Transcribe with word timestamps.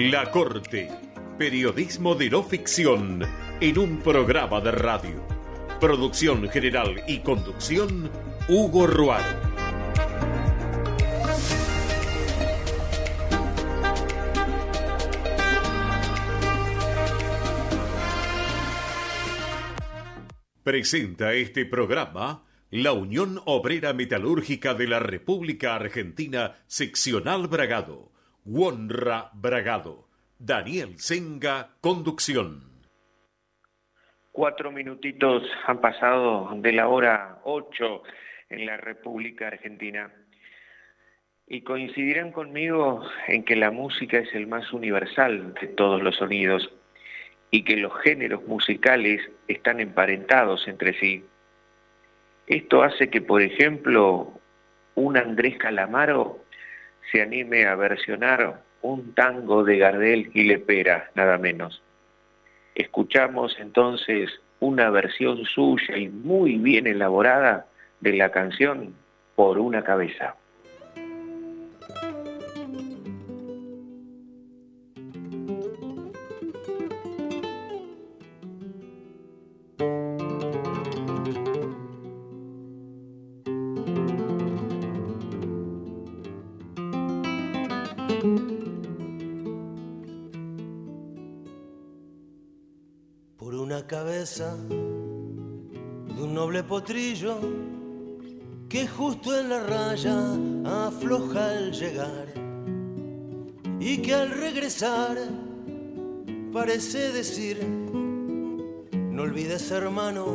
La 0.00 0.30
Corte. 0.30 0.88
Periodismo 1.36 2.14
de 2.14 2.30
no 2.30 2.44
ficción 2.44 3.20
en 3.60 3.78
un 3.78 3.98
programa 3.98 4.60
de 4.60 4.70
radio. 4.70 5.26
Producción 5.80 6.48
general 6.48 7.02
y 7.08 7.18
conducción, 7.18 8.08
Hugo 8.48 8.86
Ruaro. 8.86 9.26
Presenta 20.62 21.34
este 21.34 21.66
programa 21.66 22.44
la 22.70 22.92
Unión 22.92 23.40
Obrera 23.46 23.92
Metalúrgica 23.94 24.74
de 24.74 24.86
la 24.86 25.00
República 25.00 25.74
Argentina, 25.74 26.54
seccional 26.68 27.48
Bragado. 27.48 28.12
Wonra 28.50 29.28
Bragado. 29.34 30.08
Daniel 30.38 30.98
Senga, 30.98 31.68
conducción. 31.82 32.62
Cuatro 34.32 34.72
minutitos 34.72 35.42
han 35.66 35.82
pasado 35.82 36.50
de 36.56 36.72
la 36.72 36.88
hora 36.88 37.40
ocho 37.44 38.04
en 38.48 38.64
la 38.64 38.78
República 38.78 39.48
Argentina. 39.48 40.10
Y 41.46 41.60
coincidirán 41.60 42.32
conmigo 42.32 43.02
en 43.26 43.44
que 43.44 43.54
la 43.54 43.70
música 43.70 44.16
es 44.16 44.34
el 44.34 44.46
más 44.46 44.72
universal 44.72 45.52
de 45.60 45.66
todos 45.66 46.02
los 46.02 46.16
sonidos 46.16 46.72
y 47.50 47.64
que 47.64 47.76
los 47.76 47.92
géneros 48.00 48.46
musicales 48.46 49.20
están 49.46 49.78
emparentados 49.78 50.66
entre 50.68 50.98
sí. 50.98 51.22
Esto 52.46 52.82
hace 52.82 53.10
que, 53.10 53.20
por 53.20 53.42
ejemplo, 53.42 54.40
un 54.94 55.18
Andrés 55.18 55.58
Calamaro 55.58 56.47
se 57.10 57.22
anime 57.22 57.66
a 57.66 57.74
versionar 57.74 58.62
un 58.82 59.14
tango 59.14 59.64
de 59.64 59.78
Gardel 59.78 60.30
y 60.34 60.44
Lepera, 60.44 61.10
nada 61.14 61.38
menos. 61.38 61.82
Escuchamos 62.74 63.56
entonces 63.58 64.30
una 64.60 64.90
versión 64.90 65.44
suya 65.44 65.96
y 65.96 66.08
muy 66.08 66.56
bien 66.56 66.86
elaborada 66.86 67.66
de 68.00 68.12
la 68.14 68.30
canción 68.30 68.94
Por 69.34 69.58
una 69.58 69.84
cabeza. 69.84 70.34
Que 98.68 98.86
justo 98.86 99.36
en 99.36 99.48
la 99.48 99.60
raya 99.64 100.16
afloja 100.86 101.50
al 101.50 101.72
llegar 101.72 102.28
y 103.80 103.98
que 103.98 104.14
al 104.14 104.30
regresar 104.30 105.16
parece 106.52 107.10
decir, 107.12 107.66
no 108.92 109.22
olvides 109.22 109.68
hermano, 109.72 110.26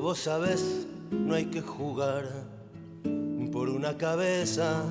vos 0.00 0.20
sabés, 0.20 0.86
no 1.10 1.34
hay 1.34 1.46
que 1.46 1.60
jugar. 1.60 2.24
Por 3.50 3.68
una 3.68 3.96
cabeza, 3.96 4.84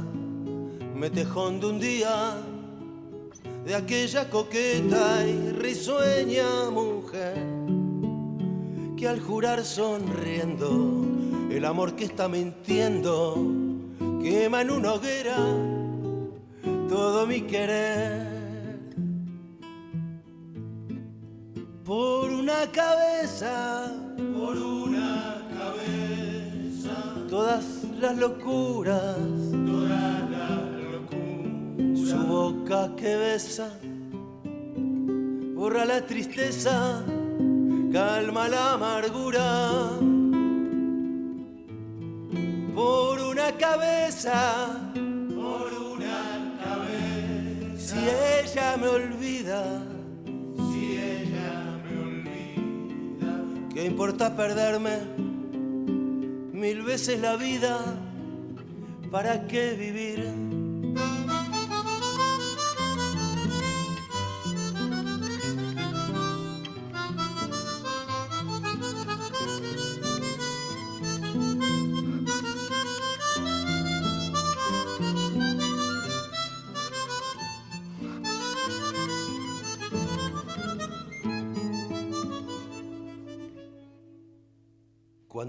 me 0.96 1.10
tejón 1.10 1.60
de 1.62 1.66
un 1.68 1.80
día 1.80 2.36
de 3.64 3.76
aquella 3.76 4.30
coqueta 4.30 5.26
y 5.26 5.52
risueña 5.52 6.70
mujer 6.72 7.55
que 8.98 9.08
al 9.08 9.20
jurar 9.20 9.64
sonriendo 9.64 11.06
el 11.50 11.66
amor 11.66 11.96
que 11.96 12.06
está 12.06 12.28
mintiendo 12.28 13.36
quema 14.22 14.62
en 14.62 14.72
una 14.72 14.94
hoguera 14.94 15.38
todo 16.88 17.28
mi 17.28 17.42
querer. 17.42 18.26
Por 21.84 22.32
una 22.32 22.72
cabeza, 22.72 23.92
por 24.36 24.58
una 24.58 25.42
cabeza, 25.60 27.28
todas 27.30 27.66
las 28.00 28.18
locuras, 28.18 29.18
todas 29.66 30.30
las 30.32 30.62
locuras, 30.94 32.10
su 32.10 32.18
boca 32.28 32.96
que 32.96 33.16
besa, 33.16 33.70
borra 35.54 35.86
la 35.86 36.06
tristeza 36.06 37.04
calma 37.92 38.48
la 38.48 38.74
amargura 38.74 39.90
por 42.74 43.20
una 43.20 43.52
cabeza, 43.58 44.92
por 44.94 45.74
una 45.94 46.58
cabeza. 46.64 47.78
Si 47.78 47.98
ella 47.98 48.78
me 48.78 48.88
olvida, 48.88 49.84
si 50.56 50.98
ella 50.98 51.80
me 51.84 52.00
olvida, 52.02 53.74
¿qué 53.74 53.86
importa 53.86 54.36
perderme 54.36 55.00
mil 56.54 56.82
veces 56.84 57.20
la 57.22 57.36
vida? 57.36 57.80
¿Para 59.12 59.48
qué 59.48 59.74
vivir? 59.74 60.45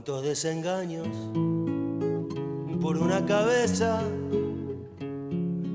Cuántos 0.06 0.22
desengaños 0.22 1.08
por 2.80 2.96
una 2.96 3.26
cabeza. 3.26 4.00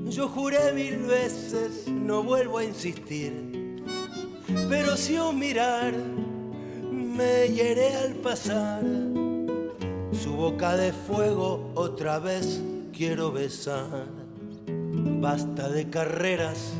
Yo 0.08 0.26
juré 0.28 0.72
mil 0.72 1.00
veces, 1.00 1.86
no 1.88 2.22
vuelvo 2.22 2.58
a 2.58 2.64
insistir, 2.64 3.82
pero 4.70 4.96
si 4.96 5.18
un 5.18 5.38
mirar 5.38 5.92
me 6.90 7.48
hiere 7.48 7.94
al 7.94 8.14
pasar, 8.14 8.82
su 10.12 10.32
boca 10.34 10.76
de 10.76 10.92
fuego 10.92 11.70
otra 11.74 12.18
vez 12.18 12.62
quiero 12.96 13.32
besar. 13.32 14.06
Basta 15.20 15.68
de 15.68 15.90
carreras, 15.90 16.72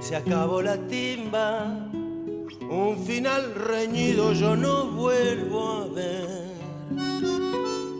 se 0.00 0.16
acabó 0.16 0.60
la 0.60 0.76
timba 0.88 1.88
un 2.70 2.98
final 3.06 3.54
reñido 3.54 4.34
yo 4.34 4.54
no 4.54 4.86
vuelvo 4.88 5.68
a 5.68 5.86
ver. 5.86 6.47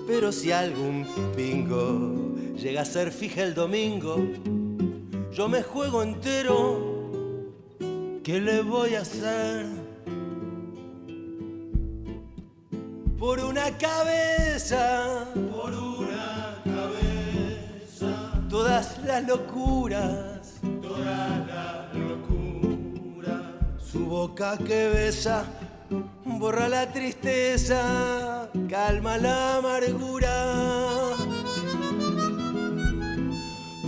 Pero 0.08 0.32
si 0.32 0.50
algún 0.50 1.06
pingo 1.36 2.34
llega 2.56 2.80
a 2.80 2.84
ser 2.86 3.12
fija 3.12 3.42
el 3.42 3.52
domingo, 3.52 4.16
yo 5.30 5.50
me 5.50 5.62
juego 5.62 6.02
entero. 6.02 7.20
¿Qué 8.24 8.40
le 8.40 8.62
voy 8.62 8.94
a 8.94 9.02
hacer? 9.02 9.66
Por 13.18 13.40
una 13.40 13.76
cabeza, 13.76 15.26
por 15.54 15.74
una 15.74 16.62
cabeza, 16.64 18.46
todas 18.48 19.04
las 19.04 19.28
locuras, 19.28 20.54
todas 20.80 21.46
las 21.46 21.94
locuras. 21.94 23.42
Su 23.78 24.06
boca 24.06 24.56
que 24.56 24.88
besa 24.88 25.44
borra 26.38 26.68
la 26.68 26.90
tristeza, 26.92 28.48
calma 28.68 29.18
la 29.18 29.56
amargura. 29.56 31.14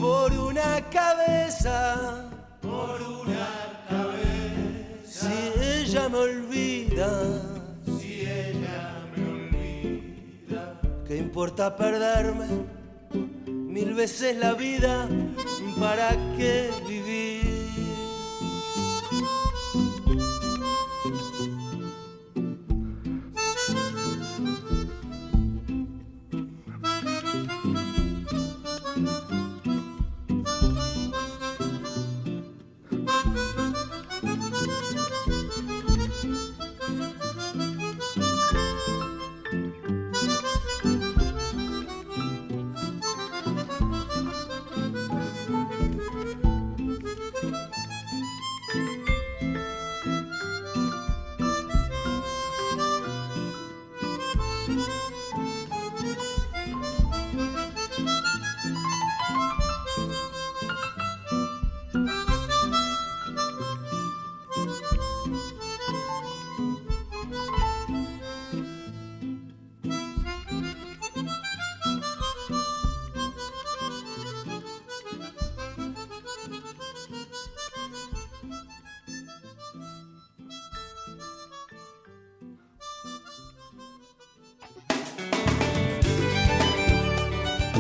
Por 0.01 0.33
una 0.33 0.89
cabeza, 0.91 2.31
por 2.61 3.01
una 3.03 3.49
cabeza. 3.89 5.29
Si 5.29 5.63
ella 5.63 6.09
me 6.09 6.19
olvida, 6.19 7.11
si 7.99 8.23
ella 8.23 9.05
me 9.15 9.23
olvida, 9.31 10.81
¿qué 11.07 11.17
importa 11.19 11.77
perderme 11.77 12.47
mil 13.47 13.95
veces 13.95 14.37
la 14.37 14.55
vida? 14.55 15.09
¿Para 15.79 16.11
qué 16.37 16.71
vivir? 16.89 17.50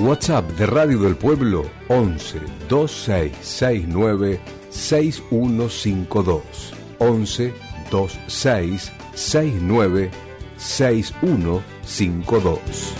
WhatsApp 0.01 0.51
de 0.53 0.67
Radio 0.67 1.01
del 1.01 1.17
Pueblo 1.17 1.69
11 1.89 2.41
2669 2.69 4.41
6152. 4.71 6.73
11 6.99 7.53
2669 7.91 10.11
6152. 10.57 12.95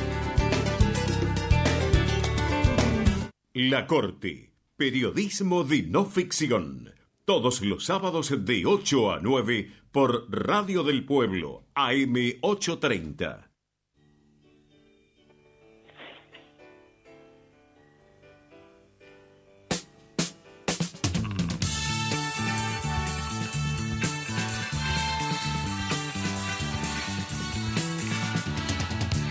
La 3.55 3.87
Corte. 3.87 4.51
Periodismo 4.77 5.65
de 5.65 5.83
no 5.83 6.05
ficción. 6.05 6.93
Todos 7.25 7.63
los 7.63 7.85
sábados 7.85 8.45
de 8.45 8.67
8 8.67 9.13
a 9.13 9.21
9 9.21 9.73
por 9.91 10.27
Radio 10.31 10.83
del 10.83 11.05
Pueblo, 11.05 11.65
AM 11.75 12.15
830. 12.43 13.50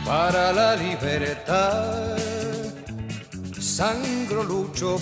Para 0.09 0.51
la 0.51 0.75
libertad. 0.75 2.17
Sangro, 3.53 4.43
lucho, 4.43 4.97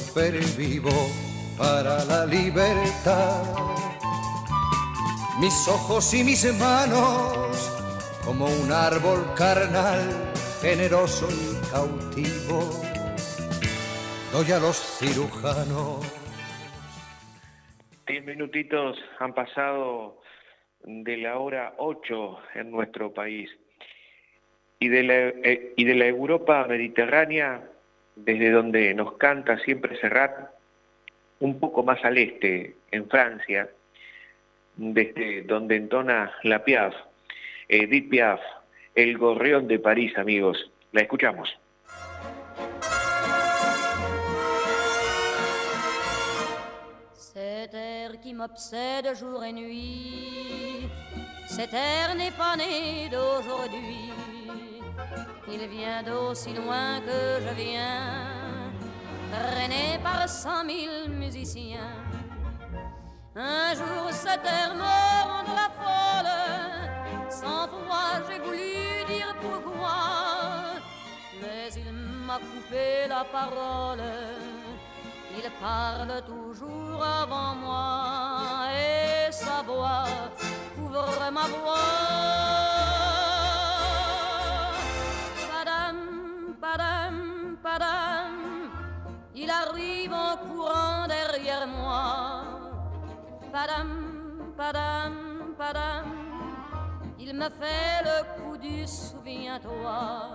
vivo 0.57 0.91
para 1.57 2.03
la 2.03 2.25
libertad. 2.25 3.41
Mis 5.39 5.65
ojos 5.69 6.13
y 6.13 6.25
mis 6.25 6.43
manos, 6.59 7.57
como 8.25 8.47
un 8.47 8.69
árbol 8.69 9.33
carnal, 9.33 10.03
generoso 10.61 11.29
y 11.31 11.71
cautivo, 11.71 12.59
doy 14.33 14.51
a 14.51 14.59
los 14.59 14.75
cirujanos. 14.75 16.05
Diez 18.05 18.25
minutitos 18.25 18.97
han 19.19 19.33
pasado 19.33 20.19
de 20.83 21.15
la 21.15 21.37
hora 21.37 21.75
ocho 21.77 22.39
en 22.55 22.71
nuestro 22.71 23.13
país 23.13 23.49
y 24.79 24.89
de 24.89 25.03
la, 25.03 25.15
eh, 25.43 25.73
y 25.75 25.83
de 25.83 25.95
la 25.95 26.07
Europa 26.07 26.65
mediterránea, 26.67 27.61
desde 28.15 28.51
donde 28.51 28.93
nos 28.93 29.17
canta 29.17 29.57
siempre 29.59 29.99
Serrat, 29.99 30.49
un 31.39 31.59
poco 31.59 31.83
más 31.83 32.03
al 32.03 32.17
este, 32.17 32.75
en 32.91 33.07
Francia, 33.09 33.69
desde 34.75 35.43
donde 35.43 35.75
entona 35.75 36.31
la 36.43 36.63
Piaf, 36.63 36.93
Edith 37.67 38.09
Piaf, 38.09 38.41
el 38.95 39.17
gorrión 39.17 39.67
de 39.67 39.79
París, 39.79 40.17
amigos. 40.17 40.71
La 40.91 41.01
escuchamos. 41.01 41.49
Cet 47.13 47.75
air 47.75 48.19
qui 48.19 48.33
m'obsède 48.33 49.13
jour 49.13 49.43
et 49.43 49.53
nuit, 49.53 50.66
cet 51.57 51.73
air 51.73 52.13
n'est 52.15 52.37
pas 52.43 52.55
né 52.55 53.09
d'aujourd'hui. 53.09 54.11
Il 55.47 55.67
vient 55.75 56.03
d'aussi 56.03 56.53
loin 56.53 56.99
que 57.07 57.21
je 57.45 57.51
viens, 57.63 58.69
traîné 59.31 59.99
par 60.03 60.29
cent 60.29 60.63
mille 60.63 61.09
musiciens. 61.09 61.95
Un 63.35 63.73
jour 63.73 64.05
cette 64.11 64.43
terre 64.43 64.75
me 64.75 64.97
la 65.59 65.69
folle, 65.79 66.35
sans 67.39 67.67
foi 67.73 68.05
j'ai 68.27 68.39
voulu 68.45 68.75
dire 69.13 69.33
pourquoi, 69.41 69.99
mais 71.41 71.69
il 71.75 71.91
m'a 72.27 72.37
coupé 72.49 73.07
la 73.09 73.23
parole. 73.37 74.07
Il 75.39 75.49
parle 75.59 76.21
toujours 76.23 77.03
avant 77.03 77.55
moi 77.55 78.67
et 78.71 79.31
sa 79.31 79.63
voix 79.63 80.05
ma 81.31 81.47
voix. 81.47 82.27
Il 89.39 89.51
arrive 89.51 90.13
en 90.13 90.35
courant 90.37 91.07
derrière 91.07 91.67
moi. 91.67 92.43
Padam, 93.51 94.51
padam, 94.57 95.53
padam. 95.57 96.05
Il 97.19 97.33
me 97.35 97.47
fait 97.49 98.01
le 98.03 98.17
coup 98.35 98.57
du 98.57 98.87
souviens-toi. 98.87 100.31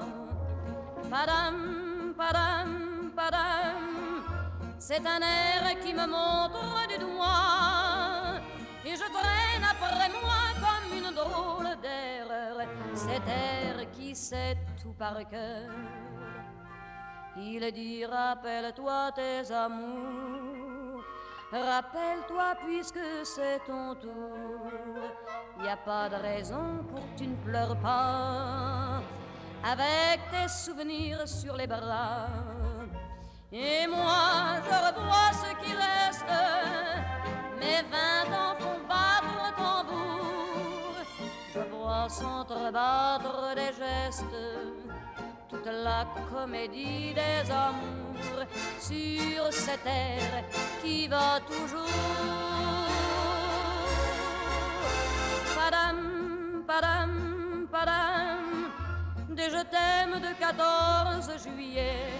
Padam, 1.10 2.14
padam, 2.16 3.10
padam. 3.14 3.82
C'est 4.78 5.04
un 5.04 5.20
air 5.20 5.80
qui 5.82 5.92
me 5.92 6.06
montre 6.06 6.86
du 6.88 6.98
doigt. 6.98 8.40
Et 8.84 8.94
je 8.96 9.08
traîne 9.18 9.64
après 9.68 10.08
moi 10.10 10.51
comme 10.62 10.98
une 10.98 11.14
drôle 11.14 11.76
d'erreur. 11.80 12.56
Cet 12.94 13.26
air 13.26 13.90
qui 13.92 14.14
sait 14.14 14.56
tout 14.80 14.94
par 14.98 15.16
cœur. 15.28 15.68
Il 17.36 17.72
dit 17.72 18.04
rappelle-toi 18.04 19.10
tes 19.12 19.50
amours, 19.54 21.02
rappelle-toi 21.50 22.54
puisque 22.64 23.06
c'est 23.24 23.58
ton 23.66 23.94
tour. 23.94 25.00
Y 25.64 25.68
a 25.68 25.76
pas 25.76 26.10
de 26.10 26.16
raison 26.16 26.84
pour 26.90 27.00
que 27.00 27.18
tu 27.18 27.26
ne 27.28 27.36
pleures 27.36 27.76
pas, 27.78 29.00
avec 29.64 30.20
tes 30.30 30.48
souvenirs 30.48 31.26
sur 31.26 31.56
les 31.56 31.66
bras. 31.66 32.28
Et 33.50 33.86
moi, 33.86 34.60
je 34.64 34.76
revois 34.86 35.32
ce 35.32 35.50
qui 35.62 35.72
reste, 35.72 36.24
mes 37.60 37.82
vingt 37.90 38.28
ans 38.36 38.51
s'entrebattre 42.12 43.54
des 43.54 43.72
gestes 43.80 44.40
toute 45.48 45.66
la 45.66 46.04
comédie 46.30 47.14
des 47.14 47.50
amours 47.50 48.44
sur 48.78 49.42
cette 49.50 49.82
terre 49.82 50.44
qui 50.82 51.08
va 51.08 51.40
toujours. 51.46 51.88
Padam, 55.56 56.64
padam, 56.66 57.12
padam, 57.72 58.44
des 59.30 59.50
je 59.54 59.62
t'aime 59.72 60.20
de 60.20 60.32
14 60.38 61.30
juillet. 61.44 62.10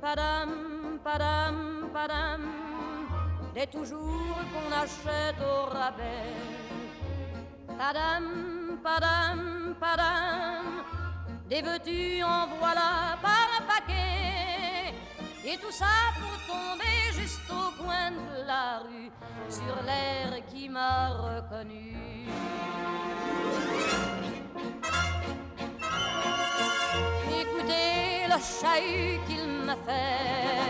Padam, 0.00 0.50
padam, 1.04 1.90
padam, 1.92 2.42
des 3.54 3.66
toujours 3.66 4.38
qu'on 4.50 4.70
achète 4.84 5.40
au 5.42 5.74
rabais. 5.74 6.85
Padam, 7.78 8.78
padam, 8.82 9.76
padam 9.78 10.76
des 11.48 11.62
veux-tu 11.62 12.24
en 12.24 12.48
voilà 12.58 13.16
par 13.22 13.46
un 13.58 13.64
paquet. 13.66 14.94
Et 15.44 15.56
tout 15.58 15.70
ça 15.70 16.12
pour 16.18 16.36
tomber 16.52 17.12
juste 17.12 17.48
au 17.48 17.80
coin 17.80 18.10
de 18.10 18.46
la 18.46 18.80
rue, 18.80 19.10
sur 19.48 19.76
l'air 19.84 20.44
qui 20.48 20.68
m'a 20.68 21.10
reconnu. 21.10 21.94
Écoutez 27.30 28.26
le 28.26 28.38
chahut 28.40 29.20
qu'il 29.28 29.46
m'a 29.64 29.76
fait. 29.86 30.66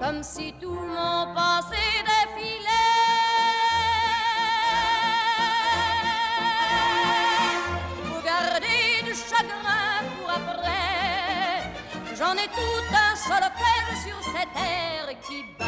Comme 0.00 0.22
si 0.22 0.54
tout 0.60 0.70
mon 0.70 1.34
passé 1.34 1.76
J'en 12.24 12.34
ai 12.34 12.46
tout 12.46 12.94
un 12.94 13.16
solfège 13.16 13.98
sur 14.04 14.22
cette 14.32 14.52
terre 14.54 15.12
qui 15.26 15.44
bat, 15.58 15.66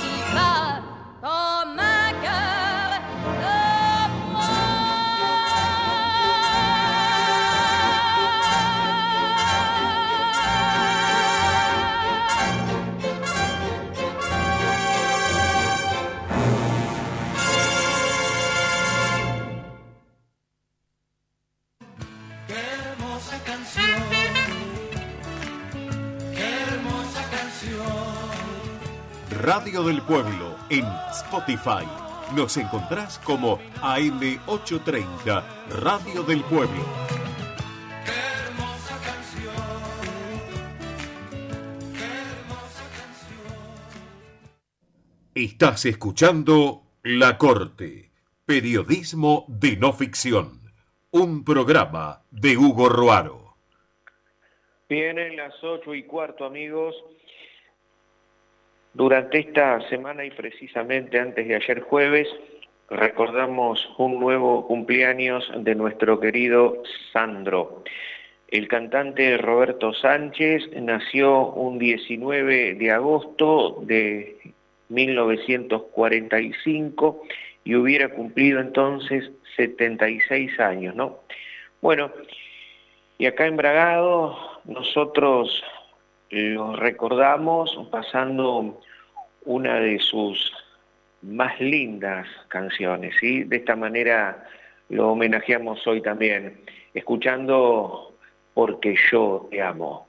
qui 0.00 0.34
bat 0.34 0.82
comme 1.22 1.78
un 1.78 2.12
cœur 2.22 2.59
Radio 29.52 29.82
del 29.82 30.00
Pueblo 30.02 30.54
en 30.68 30.84
Spotify. 31.10 31.84
Nos 32.36 32.56
encontrás 32.56 33.18
como 33.18 33.58
AM830, 33.82 35.42
Radio 35.82 36.22
del 36.22 36.44
Pueblo. 36.44 36.84
Estás 45.34 45.84
escuchando 45.84 46.82
La 47.02 47.36
Corte, 47.36 48.12
periodismo 48.46 49.46
de 49.48 49.76
no 49.76 49.92
ficción, 49.92 50.60
un 51.10 51.42
programa 51.44 52.22
de 52.30 52.56
Hugo 52.56 52.88
Roaro. 52.88 53.56
Vienen 54.88 55.34
las 55.36 55.54
ocho 55.64 55.92
y 55.92 56.04
cuarto, 56.04 56.44
amigos. 56.44 56.94
Durante 58.92 59.38
esta 59.38 59.80
semana 59.88 60.24
y 60.24 60.30
precisamente 60.30 61.20
antes 61.20 61.46
de 61.46 61.54
ayer 61.54 61.78
jueves, 61.80 62.26
recordamos 62.88 63.88
un 63.98 64.18
nuevo 64.18 64.66
cumpleaños 64.66 65.48
de 65.56 65.76
nuestro 65.76 66.18
querido 66.18 66.82
Sandro. 67.12 67.84
El 68.48 68.66
cantante 68.66 69.38
Roberto 69.38 69.94
Sánchez 69.94 70.70
nació 70.82 71.52
un 71.52 71.78
19 71.78 72.74
de 72.74 72.90
agosto 72.90 73.78
de 73.82 74.36
1945 74.88 77.22
y 77.62 77.76
hubiera 77.76 78.08
cumplido 78.08 78.58
entonces 78.58 79.30
76 79.56 80.58
años, 80.58 80.96
¿no? 80.96 81.20
Bueno, 81.80 82.10
y 83.18 83.26
acá 83.26 83.46
en 83.46 83.56
Bragado 83.56 84.36
nosotros 84.64 85.62
lo 86.30 86.76
recordamos 86.76 87.76
pasando 87.90 88.80
una 89.44 89.80
de 89.80 89.98
sus 89.98 90.52
más 91.22 91.60
lindas 91.60 92.26
canciones, 92.48 93.14
¿sí? 93.20 93.44
De 93.44 93.56
esta 93.56 93.76
manera 93.76 94.46
lo 94.88 95.12
homenajeamos 95.12 95.86
hoy 95.86 96.00
también, 96.00 96.60
escuchando 96.94 98.14
Porque 98.54 98.94
yo 99.10 99.48
te 99.50 99.62
amo. 99.62 100.08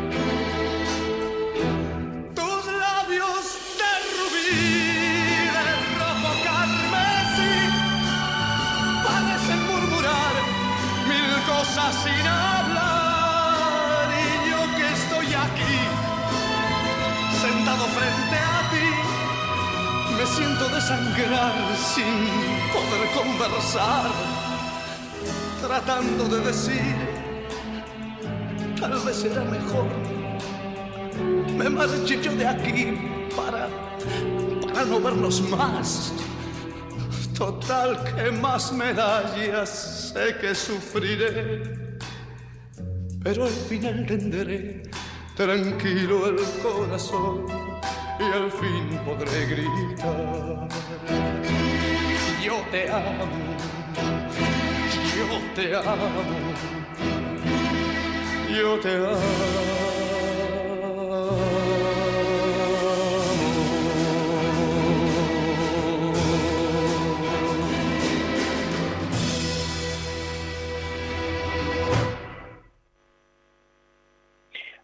desangrar 20.81 21.53
sin 21.77 22.27
poder 22.73 23.03
conversar, 23.13 24.09
tratando 25.61 26.23
de 26.25 26.39
decir, 26.41 26.95
tal 28.79 28.99
vez 29.05 29.15
será 29.17 29.43
mejor, 29.43 29.87
me 31.55 31.69
marche 31.69 32.19
yo 32.21 32.31
de 32.33 32.47
aquí 32.47 32.97
para, 33.35 33.69
para 34.65 34.85
no 34.85 34.99
vernos 34.99 35.41
más. 35.49 36.13
Total, 37.37 38.03
que 38.03 38.31
más 38.31 38.71
medallas 38.71 40.13
sé 40.13 40.35
que 40.39 40.53
sufriré 40.53 41.91
pero 43.23 43.43
al 43.45 43.51
final 43.51 44.05
tendré 44.05 44.83
tranquilo 45.35 46.27
el 46.27 46.37
corazón 46.61 47.60
y 48.21 48.31
al 48.33 48.51
fin 48.51 48.99
podré 49.05 49.45
gritar. 49.47 50.67
Yo 52.43 52.57
te 52.71 52.89
amo, 52.89 53.25
yo 55.15 55.39
te 55.55 55.75
amo, 55.75 56.21
yo 58.55 58.79
te 58.79 58.95
amo. 58.95 59.71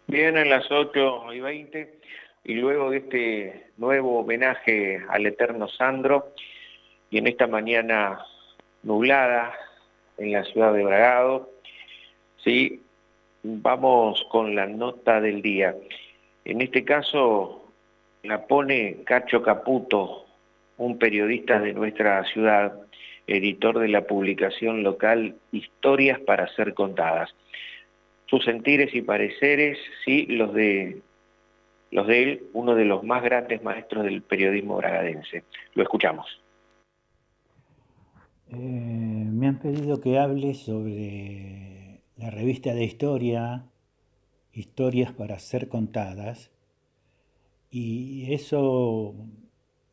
Vienen 0.06 0.48
las 0.48 0.64
8 0.70 1.34
y 1.34 1.40
20 1.40 1.97
y 2.48 2.54
luego 2.54 2.90
de 2.90 2.96
este 2.96 3.66
nuevo 3.76 4.20
homenaje 4.20 5.02
al 5.10 5.26
eterno 5.26 5.68
Sandro 5.68 6.32
y 7.10 7.18
en 7.18 7.26
esta 7.26 7.46
mañana 7.46 8.24
nublada 8.82 9.52
en 10.16 10.32
la 10.32 10.44
ciudad 10.44 10.72
de 10.72 10.82
Bragado, 10.82 11.50
¿sí? 12.42 12.80
vamos 13.42 14.24
con 14.30 14.54
la 14.54 14.64
nota 14.64 15.20
del 15.20 15.42
día. 15.42 15.76
En 16.46 16.62
este 16.62 16.86
caso 16.86 17.70
la 18.22 18.46
pone 18.46 19.02
Cacho 19.04 19.42
Caputo, 19.42 20.24
un 20.78 20.96
periodista 20.96 21.60
de 21.60 21.74
nuestra 21.74 22.24
ciudad, 22.24 22.72
editor 23.26 23.78
de 23.78 23.88
la 23.88 24.06
publicación 24.06 24.82
local 24.84 25.34
Historias 25.52 26.18
para 26.20 26.48
ser 26.54 26.72
contadas. 26.72 27.28
Sus 28.24 28.42
sentires 28.46 28.94
y 28.94 29.02
pareceres, 29.02 29.78
sí, 30.02 30.24
los 30.28 30.54
de 30.54 31.02
los 31.90 32.06
de 32.06 32.22
él, 32.22 32.50
uno 32.52 32.74
de 32.74 32.84
los 32.84 33.02
más 33.04 33.22
grandes 33.22 33.62
maestros 33.62 34.04
del 34.04 34.22
periodismo 34.22 34.76
bragadense. 34.76 35.44
Lo 35.74 35.82
escuchamos. 35.82 36.26
Eh, 38.50 38.56
me 38.56 39.48
han 39.48 39.58
pedido 39.58 40.00
que 40.00 40.18
hable 40.18 40.54
sobre 40.54 42.02
la 42.16 42.30
revista 42.30 42.74
de 42.74 42.84
historia, 42.84 43.64
Historias 44.50 45.12
para 45.12 45.38
ser 45.38 45.68
contadas, 45.68 46.50
y 47.70 48.32
eso 48.32 49.14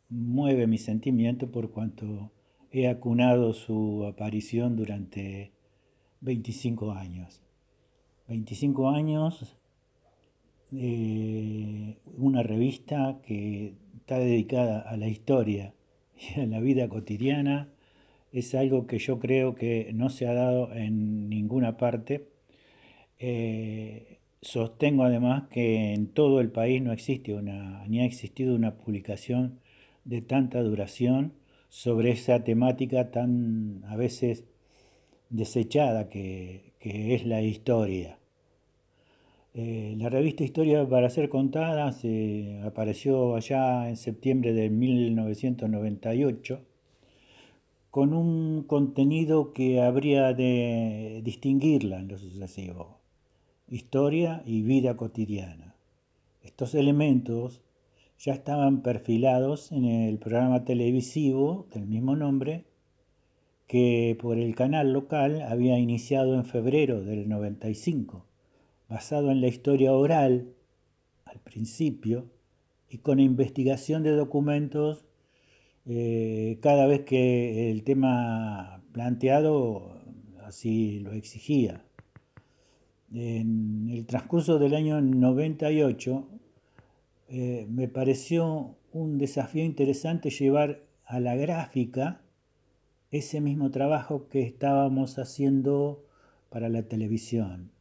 mueve 0.09 0.65
mi 0.65 0.77
sentimiento 0.77 1.51
por 1.51 1.71
cuanto 1.71 2.31
he 2.71 2.87
acunado 2.87 3.53
su 3.53 4.05
aparición 4.05 4.75
durante 4.75 5.51
25 6.21 6.93
años. 6.93 7.43
25 8.27 8.89
años 8.89 9.55
de 10.71 11.97
una 12.17 12.43
revista 12.43 13.19
que 13.25 13.73
está 13.97 14.19
dedicada 14.19 14.81
a 14.81 14.97
la 14.97 15.07
historia 15.07 15.73
y 16.19 16.39
a 16.39 16.45
la 16.45 16.59
vida 16.59 16.87
cotidiana. 16.89 17.69
Es 18.31 18.53
algo 18.55 18.87
que 18.87 18.99
yo 18.99 19.19
creo 19.19 19.55
que 19.55 19.91
no 19.93 20.09
se 20.09 20.27
ha 20.27 20.33
dado 20.33 20.73
en 20.73 21.29
ninguna 21.29 21.77
parte. 21.77 22.27
Eh, 23.19 24.19
sostengo 24.41 25.03
además 25.03 25.47
que 25.49 25.93
en 25.93 26.07
todo 26.07 26.41
el 26.41 26.51
país 26.51 26.81
no 26.81 26.91
existe 26.91 27.33
una, 27.33 27.85
ni 27.87 28.01
ha 28.01 28.05
existido 28.05 28.55
una 28.55 28.75
publicación 28.75 29.59
de 30.03 30.21
tanta 30.21 30.61
duración 30.61 31.33
sobre 31.69 32.11
esa 32.11 32.43
temática 32.43 33.11
tan 33.11 33.83
a 33.87 33.95
veces 33.95 34.45
desechada 35.29 36.09
que, 36.09 36.73
es 36.79 37.25
la 37.25 37.41
historia. 37.41 38.19
Eh, 39.57 39.95
la 39.97 40.09
revista 40.09 40.43
Historia 40.43 40.85
para 40.85 41.09
ser 41.09 41.29
contada 41.29 41.93
se 41.93 42.59
apareció 42.65 43.35
allá 43.35 43.87
en 43.87 43.95
septiembre 43.95 44.51
de 44.51 44.69
1998 44.69 46.59
con 47.89 48.13
un 48.13 48.63
contenido 48.63 49.53
que 49.53 49.79
habría 49.81 50.33
de 50.33 51.21
distinguirla 51.23 51.99
en 51.99 52.09
lo 52.09 52.17
sucesivo, 52.17 52.99
historia 53.69 54.43
y 54.45 54.61
vida 54.61 54.97
cotidiana. 54.97 55.73
Estos 56.43 56.75
elementos 56.75 57.61
ya 58.19 58.33
estaban 58.33 58.81
perfilados 58.81 59.71
en 59.71 59.85
el 59.85 60.17
programa 60.19 60.65
televisivo 60.65 61.65
del 61.73 61.85
mismo 61.85 62.17
nombre 62.17 62.65
que 63.67 64.17
por 64.21 64.37
el 64.37 64.53
canal 64.53 64.91
local 64.91 65.41
había 65.43 65.79
iniciado 65.79 66.35
en 66.35 66.43
febrero 66.43 67.05
del 67.05 67.29
95, 67.29 68.25
basado 68.89 69.31
en 69.31 69.41
la 69.41 69.47
historia 69.47 69.93
oral 69.93 70.53
al 71.25 71.39
principio 71.39 72.29
y 72.89 72.99
con 72.99 73.19
investigación 73.19 74.03
de 74.03 74.11
documentos 74.11 75.05
eh, 75.85 76.57
cada 76.61 76.87
vez 76.87 77.01
que 77.01 77.69
el 77.71 77.83
tema 77.83 78.83
planteado 78.91 80.01
así 80.43 80.99
lo 80.99 81.11
exigía. 81.13 81.83
En 83.13 83.89
el 83.91 84.05
transcurso 84.05 84.57
del 84.57 84.73
año 84.73 84.99
98 85.01 86.27
eh, 87.29 87.67
me 87.69 87.87
pareció 87.87 88.75
un 88.91 89.17
desafío 89.17 89.63
interesante 89.63 90.29
llevar 90.29 90.81
a 91.05 91.19
la 91.19 91.35
gráfica 91.35 92.21
ese 93.11 93.41
mismo 93.41 93.71
trabajo 93.71 94.27
que 94.27 94.41
estábamos 94.41 95.19
haciendo 95.19 96.03
para 96.49 96.69
la 96.69 96.83
televisión, 96.83 97.71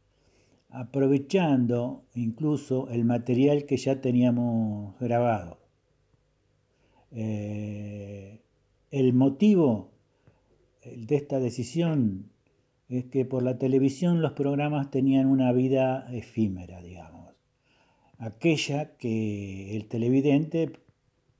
aprovechando 0.75 2.03
incluso 2.13 2.89
el 2.89 3.05
material 3.05 3.65
que 3.65 3.77
ya 3.77 4.01
teníamos 4.01 4.99
grabado. 4.99 5.59
Eh, 7.11 8.41
el 8.91 9.13
motivo 9.13 9.91
de 10.83 11.15
esta 11.15 11.39
decisión 11.39 12.29
es 12.89 13.05
que 13.05 13.25
por 13.25 13.43
la 13.43 13.57
televisión 13.57 14.21
los 14.21 14.33
programas 14.33 14.91
tenían 14.91 15.27
una 15.27 15.51
vida 15.51 16.07
efímera, 16.11 16.81
digamos 16.81 17.15
aquella 18.17 18.95
que 18.97 19.75
el 19.75 19.87
televidente 19.87 20.71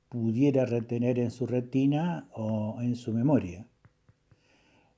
pudiera 0.08 0.66
retener 0.66 1.18
en 1.18 1.30
su 1.30 1.46
retina 1.46 2.28
o 2.32 2.78
en 2.80 2.96
su 2.96 3.12
memoria. 3.12 3.66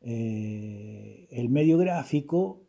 Eh, 0.00 1.26
el 1.30 1.48
medio 1.48 1.78
gráfico 1.78 2.62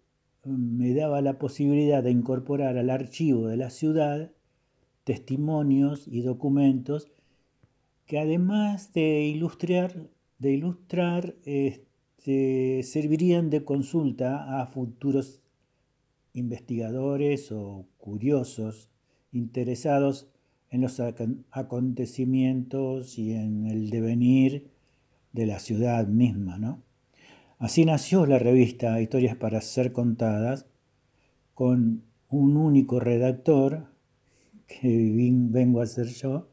me 0.46 0.94
daba 0.94 1.22
la 1.22 1.38
posibilidad 1.38 2.04
de 2.04 2.12
incorporar 2.12 2.78
al 2.78 2.90
archivo 2.90 3.48
de 3.48 3.58
la 3.58 3.70
ciudad 3.70 4.32
testimonios 5.04 6.08
y 6.08 6.22
documentos 6.22 7.12
que 8.06 8.20
además 8.20 8.94
de 8.94 9.24
ilustrar, 9.24 10.10
de 10.40 10.54
ilustrar 10.54 11.36
este, 11.46 12.82
servirían 12.84 13.50
de 13.50 13.64
consulta 13.64 14.62
a 14.62 14.68
futuros 14.68 15.42
investigadores 16.34 17.52
o 17.52 17.86
curiosos 17.98 18.90
interesados 19.32 20.28
en 20.70 20.82
los 20.82 21.02
acontecimientos 21.52 23.18
y 23.18 23.34
en 23.34 23.66
el 23.66 23.90
devenir 23.90 24.70
de 25.34 25.46
la 25.46 25.60
ciudad 25.60 26.08
misma. 26.08 26.58
¿no? 26.58 26.84
Así 27.60 27.84
nació 27.84 28.26
la 28.26 28.40
revista 28.40 29.02
Historias 29.02 29.36
para 29.36 29.60
ser 29.60 29.92
contadas, 29.92 30.66
con 31.54 32.04
un 32.30 32.56
único 32.56 33.02
redactor, 33.02 33.88
que 34.66 35.12
vengo 35.52 35.82
a 35.82 35.86
ser 35.86 36.08
yo, 36.08 36.48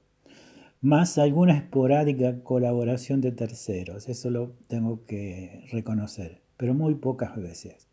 más 0.81 1.17
alguna 1.19 1.57
esporádica 1.57 2.43
colaboración 2.43 3.21
de 3.21 3.31
terceros, 3.31 4.09
eso 4.09 4.31
lo 4.31 4.57
tengo 4.67 5.05
que 5.07 5.69
reconocer, 5.71 6.43
pero 6.57 6.75
muy 6.75 6.97
pocas 6.97 7.37
veces. 7.37 7.87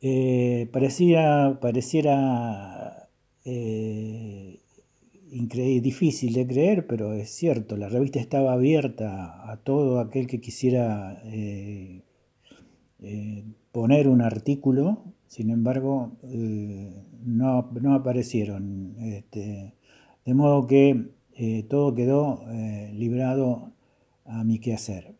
Eh, 0.00 0.68
pareciera 0.72 1.58
eh, 3.44 4.60
increíble, 5.32 5.80
difícil 5.80 6.32
de 6.34 6.46
creer, 6.46 6.86
pero 6.86 7.12
es 7.14 7.30
cierto, 7.30 7.76
la 7.76 7.88
revista 7.88 8.20
estaba 8.20 8.52
abierta 8.52 9.50
a 9.50 9.56
todo 9.58 10.00
aquel 10.00 10.26
que 10.26 10.40
quisiera 10.40 11.22
eh, 11.24 12.02
eh, 13.00 13.44
poner 13.72 14.08
un 14.08 14.22
artículo, 14.22 15.04
sin 15.26 15.50
embargo, 15.50 16.12
no, 17.24 17.94
aparecieron. 17.94 18.96
Este, 19.00 19.74
de 20.24 20.34
modo 20.34 20.66
que 20.66 21.10
todo 21.68 21.94
quedó 21.94 22.44
librado 22.92 23.72
a 24.24 24.44
mi 24.44 24.58
quehacer. 24.58 25.14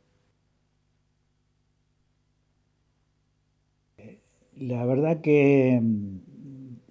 La 4.60 4.84
verdad 4.84 5.22
que 5.22 5.80
mm, 5.82 6.18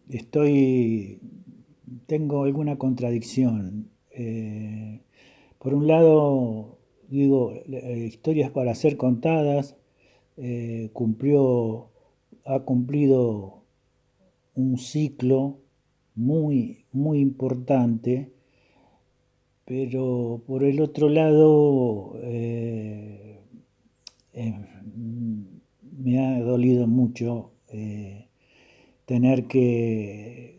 estoy 0.09 1.19
tengo 2.09 2.43
alguna 2.43 2.77
contradicción. 2.77 3.91
Eh, 4.11 5.01
por 5.59 5.75
un 5.75 5.87
lado, 5.87 6.79
digo, 7.07 7.53
eh, 7.53 8.05
historias 8.07 8.51
para 8.51 8.73
ser 8.73 8.97
contadas, 8.97 9.77
eh, 10.35 10.89
cumplió, 10.91 11.91
ha 12.45 12.61
cumplido 12.61 13.61
un 14.55 14.79
ciclo 14.79 15.59
muy, 16.15 16.85
muy 16.91 17.19
importante, 17.19 18.31
pero 19.65 20.41
por 20.47 20.63
el 20.63 20.81
otro 20.81 21.09
lado, 21.09 22.15
me 26.03 26.19
ha 26.19 26.39
dolido 26.39 26.87
mucho 26.87 27.51
tener 29.05 29.45
que 29.45 30.58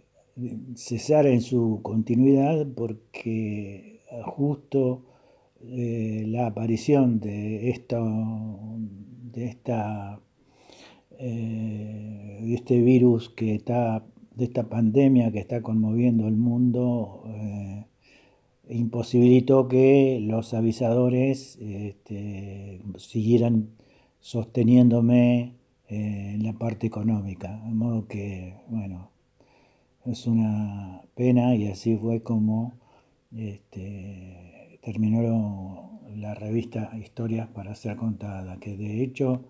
cesar 0.74 1.26
en 1.26 1.40
su 1.40 1.80
continuidad 1.82 2.66
porque 2.74 4.00
justo 4.24 5.04
eh, 5.62 6.24
la 6.26 6.46
aparición 6.46 7.20
de 7.20 7.70
esto, 7.70 7.98
de 9.32 9.44
esta 9.46 10.20
eh, 11.18 12.38
de 12.42 12.54
este 12.54 12.80
virus 12.80 13.28
que 13.28 13.54
está, 13.54 14.06
de 14.34 14.44
esta 14.44 14.70
pandemia 14.70 15.30
que 15.30 15.38
está 15.38 15.60
conmoviendo 15.60 16.26
el 16.26 16.36
mundo, 16.36 17.24
eh, 17.28 17.84
imposibilitó 18.70 19.68
que 19.68 20.18
los 20.22 20.54
avisadores 20.54 21.58
este, 21.60 22.80
siguieran 22.96 23.70
sosteniéndome 24.20 25.56
en 25.88 26.42
la 26.44 26.54
parte 26.54 26.86
económica. 26.86 27.62
De 27.66 27.74
modo 27.74 28.06
que, 28.06 28.54
bueno, 28.68 29.09
es 30.06 30.26
una 30.26 31.02
pena 31.14 31.54
y 31.54 31.68
así 31.68 31.96
fue 31.96 32.22
como 32.22 32.74
este, 33.36 34.78
terminó 34.82 36.00
la 36.16 36.34
revista 36.34 36.90
Historias 36.98 37.48
para 37.48 37.74
ser 37.74 37.96
contada, 37.96 38.58
que 38.58 38.76
de 38.76 39.02
hecho, 39.02 39.44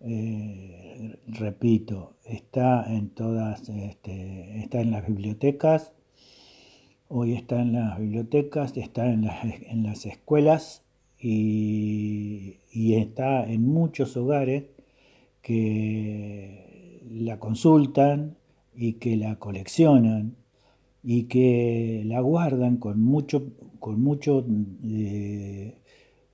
eh, 0.00 1.18
repito, 1.26 2.16
está 2.24 2.84
en 2.92 3.10
todas, 3.10 3.68
este, 3.68 4.60
está 4.60 4.80
en 4.80 4.90
las 4.90 5.06
bibliotecas, 5.06 5.92
hoy 7.08 7.34
está 7.34 7.60
en 7.60 7.72
las 7.72 7.98
bibliotecas, 7.98 8.76
está 8.76 9.06
en 9.06 9.24
las, 9.84 10.06
escuelas 10.06 10.82
y, 11.18 12.58
y 12.72 12.94
está 12.94 13.44
en 13.44 13.66
muchos 13.66 14.16
hogares 14.16 14.64
que 15.42 17.00
la 17.10 17.38
consultan 17.38 18.36
y 18.74 18.94
que 18.94 19.16
la 19.16 19.36
coleccionan 19.36 20.36
y 21.02 21.24
que 21.24 22.02
la 22.06 22.20
guardan 22.20 22.78
con 22.78 23.00
mucho, 23.00 23.52
con 23.78 24.00
mucho, 24.00 24.44
eh, 24.84 25.78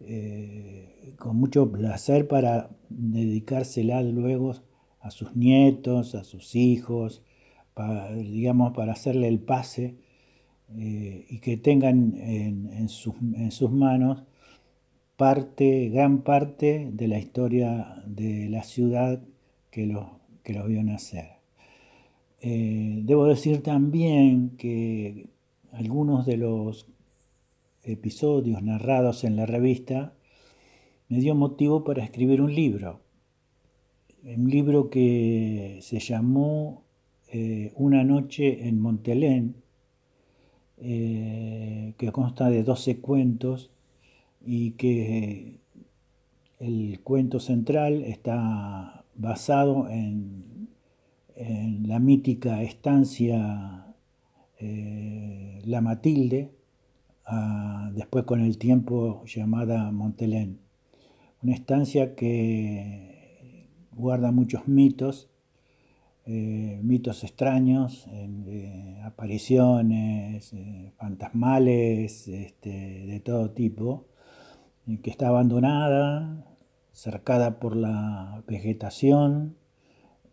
eh, 0.00 1.14
con 1.18 1.36
mucho 1.36 1.70
placer 1.72 2.28
para 2.28 2.70
dedicársela 2.88 4.02
luego 4.02 4.54
a 5.00 5.10
sus 5.10 5.34
nietos, 5.34 6.14
a 6.14 6.22
sus 6.22 6.54
hijos, 6.54 7.22
para, 7.74 8.14
digamos, 8.14 8.72
para 8.72 8.92
hacerle 8.92 9.26
el 9.28 9.40
pase 9.40 9.96
eh, 10.76 11.26
y 11.28 11.40
que 11.40 11.56
tengan 11.56 12.14
en, 12.16 12.88
sus, 12.88 13.14
en, 13.34 13.50
sus, 13.50 13.72
manos 13.72 14.22
parte, 15.16 15.88
gran 15.88 16.22
parte 16.22 16.90
de 16.92 17.08
la 17.08 17.18
historia 17.18 18.02
de 18.06 18.48
la 18.48 18.62
ciudad 18.62 19.20
que 19.70 19.86
los, 19.86 20.06
que 20.44 20.54
los 20.54 20.68
vio 20.68 20.82
nacer. 20.84 21.39
Eh, 22.42 23.00
debo 23.04 23.26
decir 23.26 23.62
también 23.62 24.56
que 24.56 25.28
algunos 25.72 26.24
de 26.24 26.38
los 26.38 26.86
episodios 27.84 28.62
narrados 28.62 29.24
en 29.24 29.36
la 29.36 29.46
revista 29.46 30.14
me 31.08 31.18
dio 31.18 31.34
motivo 31.34 31.84
para 31.84 32.04
escribir 32.04 32.40
un 32.40 32.54
libro. 32.54 33.00
Un 34.22 34.48
libro 34.48 34.90
que 34.90 35.78
se 35.82 35.98
llamó 35.98 36.84
eh, 37.32 37.72
Una 37.76 38.04
noche 38.04 38.68
en 38.68 38.80
Montelén, 38.80 39.56
eh, 40.78 41.94
que 41.98 42.12
consta 42.12 42.48
de 42.48 42.62
12 42.62 43.00
cuentos 43.00 43.70
y 44.44 44.72
que 44.72 45.58
el 46.58 47.00
cuento 47.02 47.40
central 47.40 48.02
está 48.02 49.04
basado 49.14 49.88
en 49.88 50.49
en 51.40 51.88
la 51.88 51.98
mítica 51.98 52.62
estancia 52.62 53.86
eh, 54.58 55.62
La 55.64 55.80
Matilde, 55.80 56.52
después 57.92 58.24
con 58.24 58.40
el 58.40 58.58
tiempo 58.58 59.24
llamada 59.24 59.90
Montelén. 59.90 60.60
Una 61.42 61.54
estancia 61.54 62.14
que 62.14 63.68
guarda 63.92 64.32
muchos 64.32 64.68
mitos, 64.68 65.30
eh, 66.26 66.78
mitos 66.82 67.24
extraños, 67.24 68.06
apariciones, 69.04 70.52
eh, 70.52 70.92
fantasmales, 70.96 72.28
este, 72.28 73.06
de 73.06 73.20
todo 73.20 73.52
tipo, 73.52 74.08
que 75.02 75.08
está 75.10 75.28
abandonada, 75.28 76.44
cercada 76.92 77.60
por 77.60 77.76
la 77.76 78.42
vegetación, 78.46 79.56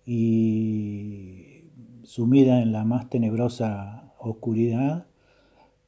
y 0.09 1.69
sumida 2.03 2.61
en 2.61 2.71
la 2.71 2.85
más 2.85 3.09
tenebrosa 3.09 4.13
oscuridad, 4.19 5.05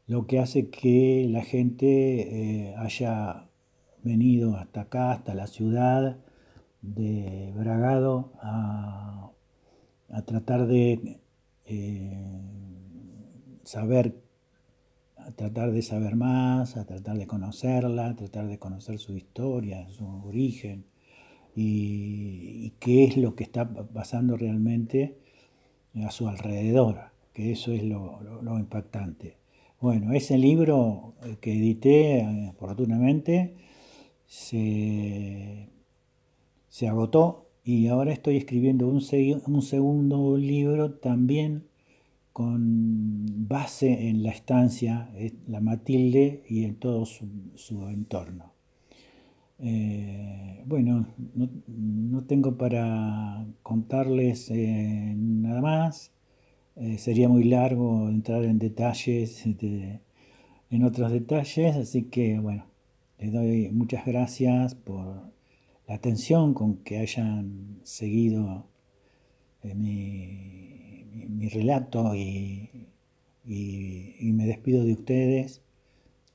lo 0.08 0.28
que 0.28 0.40
hace 0.40 0.70
que 0.70 1.26
la 1.30 1.42
gente 1.42 2.68
eh, 2.68 2.76
haya 2.76 3.48
venido 4.04 4.58
hasta 4.58 4.82
acá, 4.82 5.14
hasta 5.14 5.34
la 5.36 5.48
ciudad 5.48 6.18
de 6.82 7.54
Bragado, 7.56 8.34
a, 8.42 9.32
tratar 10.26 10.68
de 10.68 11.22
eh, 11.66 12.42
saber, 13.64 14.22
a 15.16 15.32
tratar 15.32 15.72
de 15.72 15.82
saber 15.82 16.18
más, 16.18 16.76
a 16.76 16.86
tratar 16.86 17.18
de 17.18 17.26
conocerla, 17.26 18.08
a 18.08 18.16
tratar 18.18 18.48
de 18.48 18.60
conocer 18.60 19.00
su 19.00 19.16
historia, 19.16 19.88
su 19.90 20.06
origen 20.26 20.90
y, 21.56 22.72
qué 22.80 23.06
es 23.06 23.18
lo 23.18 23.36
que 23.36 23.44
está 23.44 23.70
pasando 23.70 24.38
realmente 24.38 25.18
a 25.96 26.12
su 26.12 26.28
alrededor, 26.28 27.12
que 27.34 27.52
eso 27.52 27.72
es 27.74 27.84
lo, 27.84 28.20
impactante. 28.60 29.38
Bueno, 29.82 30.14
ese 30.14 30.38
libro 30.38 31.16
que 31.42 31.54
edité, 31.54 32.20
eh, 32.20 32.50
oportunamente, 32.50 33.56
se, 34.28 35.70
agotó 36.88 37.50
y 37.64 37.88
ahora 37.88 38.14
estoy 38.14 38.38
escribiendo 38.38 38.88
un, 38.88 39.02
un, 39.48 39.62
segundo 39.62 40.38
libro 40.38 40.94
también 40.94 41.68
con 42.34 43.48
base 43.48 44.10
en 44.10 44.24
la 44.24 44.32
estancia, 44.32 45.12
la 45.48 45.60
Matilde 45.60 46.44
y 46.48 46.64
en 46.64 46.76
todo 46.76 47.06
su 47.06 47.88
entorno. 47.90 48.59
Eh, 49.62 50.64
bueno, 50.66 51.08
no, 51.68 52.24
tengo 52.26 52.58
para 52.58 53.46
contarles 53.64 54.50
eh, 54.52 55.14
nada 55.18 55.62
más. 55.62 56.12
Eh, 56.76 56.98
sería 56.98 57.28
muy 57.30 57.44
largo 57.44 58.10
entrar 58.10 58.44
en 58.46 58.60
detalles, 58.60 59.46
en 59.46 60.84
otros 60.84 61.12
detalles, 61.12 61.76
así 61.76 62.04
que 62.04 62.40
bueno, 62.40 62.66
les 63.20 63.34
doy 63.34 63.70
muchas 63.72 64.06
gracias 64.06 64.76
por 64.76 65.34
la 65.88 65.96
atención 65.96 66.54
con 66.54 66.78
que 66.78 67.00
hayan 67.00 67.80
seguido 67.84 68.68
mi, 69.76 71.50
relato 71.52 72.16
y 72.16 72.88
me 74.34 74.46
despido 74.46 74.84
de 74.86 74.94
ustedes 74.94 75.62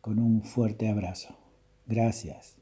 con 0.00 0.18
un 0.18 0.42
fuerte 0.42 0.88
abrazo. 0.88 1.36
Gracias. 1.86 2.53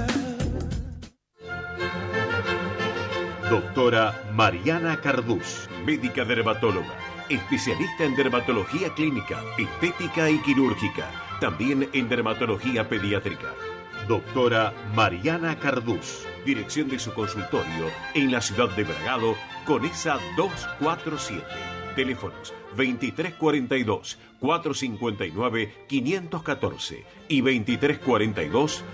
Doctora 3.50 4.12
Mariana 4.34 5.00
Cardús, 5.00 5.70
médica 5.86 6.22
dermatóloga, 6.22 6.94
especialista 7.30 8.04
en 8.04 8.14
dermatología 8.14 8.92
clínica, 8.92 9.42
estética 9.56 10.28
y 10.28 10.38
quirúrgica, 10.42 11.10
también 11.40 11.88
en 11.94 12.10
dermatología 12.10 12.86
pediátrica. 12.86 13.54
Doctora 14.06 14.74
Mariana 14.94 15.58
Cardús, 15.58 16.26
dirección 16.44 16.90
de 16.90 16.98
su 16.98 17.14
consultorio 17.14 17.86
en 18.12 18.30
la 18.30 18.42
ciudad 18.42 18.68
de 18.76 18.84
Bragado, 18.84 19.34
con 19.64 19.86
esa 19.86 20.18
247. 20.36 21.42
Teléfonos 21.96 22.52
2342 22.76 24.18
459 24.40 25.72
514 25.88 27.04
y 27.28 27.40
2342 27.40 28.84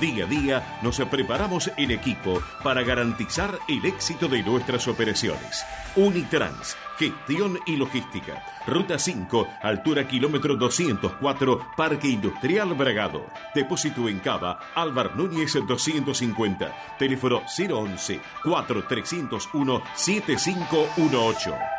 Día 0.00 0.24
a 0.24 0.26
día 0.26 0.78
nos 0.82 0.98
preparamos 0.98 1.70
en 1.76 1.92
equipo 1.92 2.42
para 2.64 2.82
garantizar 2.82 3.56
el 3.68 3.86
éxito 3.86 4.26
de 4.26 4.42
nuestras 4.42 4.88
operaciones. 4.88 5.64
Unitrans, 5.94 6.76
gestión 6.98 7.60
y 7.66 7.76
logística. 7.76 8.44
Ruta 8.66 8.98
5, 8.98 9.46
altura 9.62 10.08
kilómetro 10.08 10.56
204, 10.56 11.70
Parque 11.76 12.08
Industrial 12.08 12.74
Bragado. 12.74 13.26
Depósito 13.54 14.08
en 14.08 14.18
Cava, 14.18 14.58
Álvar 14.74 15.14
Núñez 15.14 15.54
250. 15.54 16.96
Teléfono 16.98 17.42
011 17.46 18.20
4301 18.42 19.82
7518. 19.94 21.77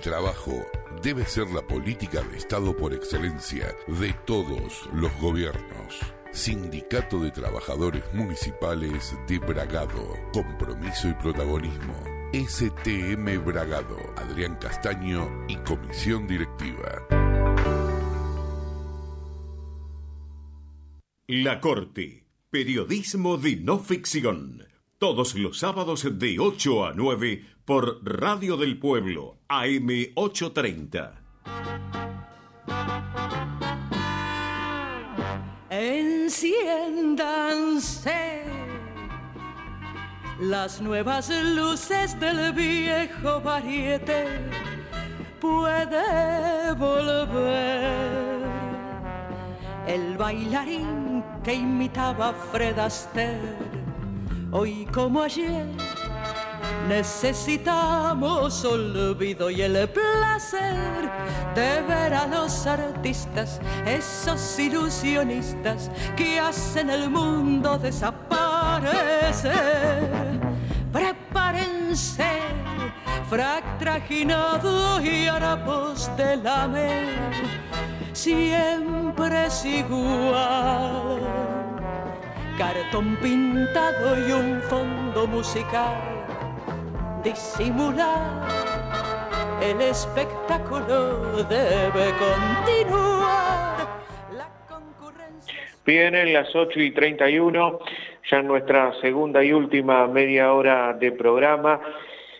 Trabajo 0.00 0.66
debe 1.02 1.26
ser 1.26 1.50
la 1.50 1.60
política 1.60 2.22
de 2.22 2.38
Estado 2.38 2.74
por 2.74 2.94
excelencia 2.94 3.76
de 3.86 4.14
todos 4.24 4.88
los 4.94 5.12
gobiernos. 5.20 5.98
Sindicato 6.32 7.20
de 7.20 7.30
Trabajadores 7.30 8.02
Municipales 8.14 9.14
de 9.28 9.38
Bragado. 9.38 10.14
Compromiso 10.32 11.08
y 11.08 11.14
protagonismo. 11.14 12.02
STM 12.32 13.44
Bragado. 13.44 13.98
Adrián 14.16 14.56
Castaño 14.56 15.44
y 15.48 15.56
Comisión 15.56 16.26
Directiva. 16.26 17.06
La 21.26 21.60
Corte. 21.60 22.24
Periodismo 22.48 23.36
de 23.36 23.56
no 23.56 23.78
ficción. 23.78 24.66
Todos 25.00 25.34
los 25.34 25.58
sábados 25.58 26.06
de 26.18 26.38
8 26.38 26.84
a 26.84 26.92
9 26.94 27.42
por 27.64 28.04
Radio 28.04 28.58
del 28.58 28.78
Pueblo, 28.78 29.38
AM830. 29.48 31.12
Enciéndanse 35.70 38.44
las 40.38 40.82
nuevas 40.82 41.30
luces 41.30 42.20
del 42.20 42.52
viejo 42.52 43.40
variete. 43.40 44.26
Puede 45.40 46.74
volver 46.74 48.38
el 49.86 50.18
bailarín 50.18 51.24
que 51.42 51.54
imitaba 51.54 52.28
a 52.28 52.34
Fred 52.34 52.78
Astaire. 52.78 53.69
Hoy 54.52 54.86
como 54.92 55.22
ayer 55.22 55.66
Necesitamos 56.88 58.64
olvido 58.64 59.50
y 59.50 59.62
el 59.62 59.88
placer 59.88 61.08
de 61.54 61.82
ver 61.82 62.14
a 62.14 62.26
los 62.26 62.66
artistas, 62.66 63.60
esos 63.86 64.58
ilusionistas 64.58 65.88
que 66.16 66.40
hacen 66.40 66.90
el 66.90 67.08
mundo 67.08 67.78
desaparecer. 67.78 68.40
Prepárense, 70.92 72.28
frac 73.28 73.78
trajinado 73.78 75.00
y 75.00 75.28
harapos 75.28 76.10
de 76.16 76.36
la 76.38 76.68
siempre 78.12 79.46
es 79.46 79.64
igual. 79.64 81.20
Cartón 82.60 83.16
pintado 83.22 84.28
y 84.28 84.32
un 84.32 84.60
fondo 84.60 85.26
musical 85.26 85.96
disimular. 87.24 88.46
El 89.62 89.80
espectáculo 89.80 91.42
debe 91.44 92.12
continuar. 92.18 93.88
La 94.36 94.50
concurrencia. 94.68 95.54
Vienen 95.86 96.34
las 96.34 96.54
8 96.54 96.80
y 96.80 96.90
31, 96.90 97.78
ya 98.30 98.42
nuestra 98.42 98.92
segunda 99.00 99.42
y 99.42 99.54
última 99.54 100.06
media 100.06 100.52
hora 100.52 100.92
de 100.92 101.12
programa. 101.12 101.80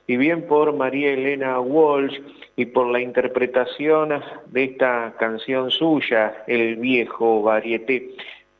Y 0.07 0.19
bien 0.19 0.47
por 0.47 0.77
María 0.77 1.15
Elena 1.15 1.61
Walsh 1.61 2.21
y 2.57 2.67
por 2.67 2.89
la 2.89 3.01
interpretación 3.01 4.23
de 4.49 4.65
esta 4.65 5.15
canción 5.19 5.71
suya, 5.71 6.45
El 6.47 6.77
viejo 6.77 7.41
varieté, 7.41 8.11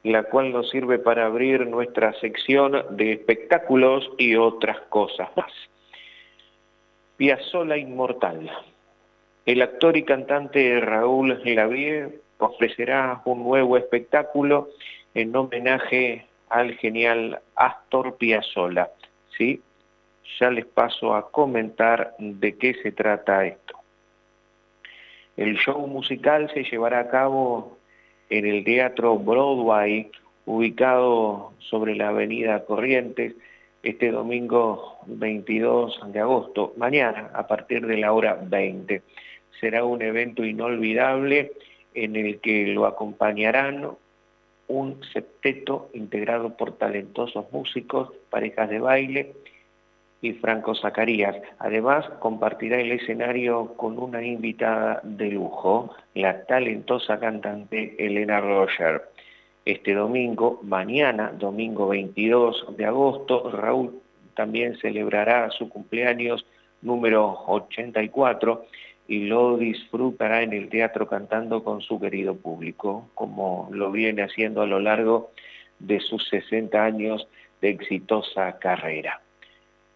la 0.03 0.23
cual 0.25 0.53
nos 0.53 0.71
sirve 0.71 0.99
para 0.99 1.27
abrir 1.27 1.67
nuestra 1.67 2.13
sección 2.21 2.85
de 2.91 3.13
espectáculos 3.13 4.11
y 4.19 4.37
otras 4.37 4.81
cosas 4.89 5.29
más. 5.37 5.53
Piazzola 7.17 7.77
Inmortal. 7.77 8.51
El 9.45 9.63
actor 9.63 9.97
y 9.97 10.05
cantante 10.05 10.81
Raúl 10.81 11.41
Lavie 11.45 12.21
ofrecerá 12.39 13.21
un 13.27 13.45
nuevo 13.45 13.77
espectáculo 13.77 14.71
en 15.15 15.35
homenaje 15.37 16.27
al 16.49 16.75
genial 16.77 17.41
Astor 17.55 18.17
Piazzolla. 18.17 18.91
¿sí? 19.37 19.61
Ya 20.39 20.51
les 20.51 20.65
paso 20.65 21.15
a 21.15 21.31
comentar 21.31 22.15
de 22.19 22.57
qué 22.57 22.75
se 22.83 22.93
trata 22.93 23.45
esto. 23.45 23.79
El 25.37 25.57
show 25.57 25.87
musical 25.87 26.51
se 26.53 26.65
llevará 26.65 27.01
a 27.01 27.09
cabo 27.09 27.79
en 28.31 28.47
el 28.47 28.65
Teatro 28.65 29.19
Broadway, 29.19 30.11
ubicado 30.47 31.53
sobre 31.59 31.97
la 31.97 32.09
Avenida 32.09 32.65
Corrientes, 32.65 33.35
este 33.83 34.11
domingo 34.11 34.99
22 35.07 36.01
de 36.13 36.21
agosto, 36.21 36.73
mañana 36.77 37.31
a 37.35 37.47
partir 37.47 37.87
de 37.87 37.97
la 37.97 38.13
hora 38.13 38.39
20. 38.41 39.03
Será 39.61 39.85
un 39.85 40.01
evento 40.01 40.45
inolvidable 40.45 41.53
en 41.95 42.17
el 42.17 42.41
que 42.41 42.69
lo 42.69 42.87
acompañarán 42.87 43.91
un 44.69 45.01
septeto 45.13 45.91
integrado 45.95 46.57
por 46.57 46.79
talentosos 46.79 47.51
músicos, 47.53 48.13
parejas 48.31 48.71
de 48.71 48.79
baile 48.79 49.33
y 50.23 50.33
Franco 50.35 50.75
Zacarías. 50.75 51.37
Además, 51.59 52.07
compartirá 52.19 52.81
el 52.81 52.93
escenario 52.93 53.75
con 53.77 53.99
una 53.99 54.23
invitada 54.23 55.01
de 55.03 55.31
lujo, 55.31 55.95
la 56.15 56.45
talentosa 56.45 57.19
cantante 57.19 57.97
Elena 57.99 58.41
Roger 58.41 59.03
este 59.65 59.95
domingo, 59.95 60.61
mañana, 60.63 61.33
domingo 61.33 61.89
22 61.89 62.77
de 62.77 62.87
agosto, 62.87 63.51
Raúl 63.51 64.01
también 64.35 64.77
celebrará 64.79 65.51
su 65.51 65.69
cumpleaños 65.69 66.47
número 66.83 67.45
84 67.47 68.65
y 69.07 69.27
lo 69.27 69.59
disfrutará 69.59 70.43
en 70.43 70.55
el 70.55 70.69
teatro 70.69 71.07
cantando 71.07 71.63
con 71.63 71.83
su 71.83 72.01
querido 72.01 72.37
público, 72.37 73.11
como 73.15 73.69
lo 73.71 73.91
viene 73.91 74.23
haciendo 74.23 74.63
a 74.63 74.67
lo 74.67 74.81
largo 74.81 75.31
de 75.79 76.01
sus 76.01 76.27
60 76.29 76.83
años 76.83 77.29
de 77.61 77.71
exitosa 77.71 78.59
carrera. 78.59 79.21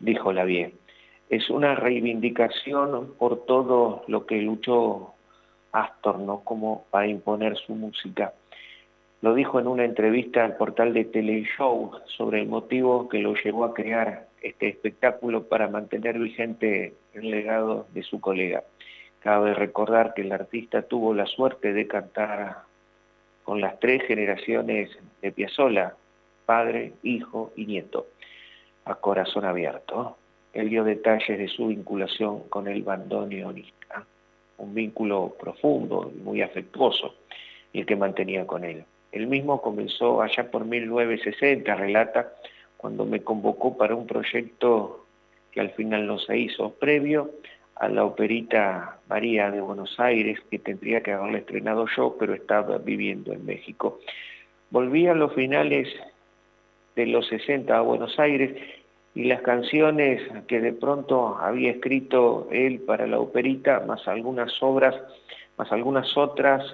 Dijo 0.01 0.33
la 0.33 0.45
bien, 0.45 0.75
es 1.31 1.51
una 1.51 1.75
reivindicación 1.75 3.15
por 3.19 3.45
todo 3.47 4.05
lo 4.09 4.27
que 4.27 4.43
luchó 4.43 5.15
Astor, 5.73 6.19
¿no? 6.19 6.41
Como 6.41 6.85
para 6.91 7.07
imponer 7.07 7.57
su 7.57 7.75
música 7.75 8.33
lo 9.25 9.33
dijo 9.33 9.59
en 9.59 9.67
una 9.67 9.87
entrevista 9.87 10.45
al 10.45 10.59
portal 10.59 10.93
de 10.93 11.07
Teleshow 11.07 11.93
sobre 12.05 12.43
el 12.43 12.47
motivo 12.47 13.09
que 13.09 13.21
lo 13.21 13.33
llevó 13.33 13.65
a 13.65 13.73
crear 13.73 14.27
este 14.43 14.69
espectáculo 14.69 15.45
para 15.45 15.67
mantener 15.67 16.19
vigente 16.19 16.93
el 17.15 17.31
legado 17.31 17.87
de 17.95 18.03
su 18.03 18.21
colega. 18.21 18.65
Cabe 19.21 19.55
recordar 19.55 20.13
que 20.13 20.21
el 20.21 20.33
artista 20.33 20.83
tuvo 20.83 21.15
la 21.15 21.25
suerte 21.25 21.73
de 21.73 21.87
cantar 21.87 22.65
con 23.45 23.63
las 23.63 23.81
tres 23.81 24.03
generaciones 24.03 24.91
de 25.23 25.33
Piazzolla, 25.33 25.95
padre, 26.45 26.93
hijo 27.03 27.51
y 27.57 27.65
nieto, 27.65 28.09
a 28.85 28.95
corazón 28.97 29.45
abierto. 29.45 30.17
Él 30.53 30.71
dio 30.71 30.85
detalles 30.85 31.39
de 31.39 31.49
su 31.49 31.69
vinculación 31.69 32.49
con 32.49 32.69
el 32.69 32.83
bandoneonista, 32.83 34.05
un 34.59 34.75
vínculo 34.75 35.35
profundo 35.39 36.13
y 36.15 36.19
muy 36.21 36.43
afectuoso 36.43 37.15
el 37.73 37.87
que 37.87 37.97
mantenía 37.97 38.47
con 38.47 38.65
él. 38.65 38.85
El 39.11 39.27
mismo 39.27 39.61
comenzó 39.61 40.23
allá 40.23 40.51
por 40.51 40.65
1960, 40.65 41.75
relata, 41.75 42.33
cuando 42.77 43.05
me 43.05 43.23
convocó 43.23 43.77
para 43.77 43.95
un 43.95 44.07
proyecto 44.07 45.07
que 45.51 45.61
al 45.61 45.71
final 45.71 46.07
no 46.07 46.19
se 46.19 46.39
hizo, 46.39 46.71
previo 46.71 47.31
a 47.77 47.89
la 47.89 48.05
operita 48.05 48.99
María 49.09 49.51
de 49.51 49.61
Buenos 49.61 49.99
Aires, 49.99 50.39
que 50.51 50.59
tendría 50.59 51.03
que 51.03 51.13
haberla 51.13 51.39
estrenado 51.39 51.87
yo, 51.97 52.17
pero 52.19 52.35
estaba 52.35 52.79
viviendo 52.79 53.33
en 53.33 53.45
México. 53.45 54.01
Volví 54.71 55.07
a 55.07 55.15
los 55.15 55.33
finales 55.35 55.89
de 56.97 57.07
los 57.07 57.27
60 57.29 57.77
a 57.77 57.81
Buenos 57.81 58.19
Aires 58.19 58.55
y 59.15 59.25
las 59.25 59.43
canciones 59.43 60.23
que 60.49 60.61
de 60.61 60.73
pronto 60.73 61.39
había 61.39 61.71
escrito 61.71 62.49
él 62.51 62.81
para 62.81 63.07
la 63.07 63.21
operita, 63.21 63.81
más 63.87 64.07
algunas 64.09 64.63
obras, 64.63 64.95
más 65.57 65.71
algunas 65.73 66.17
otras, 66.17 66.65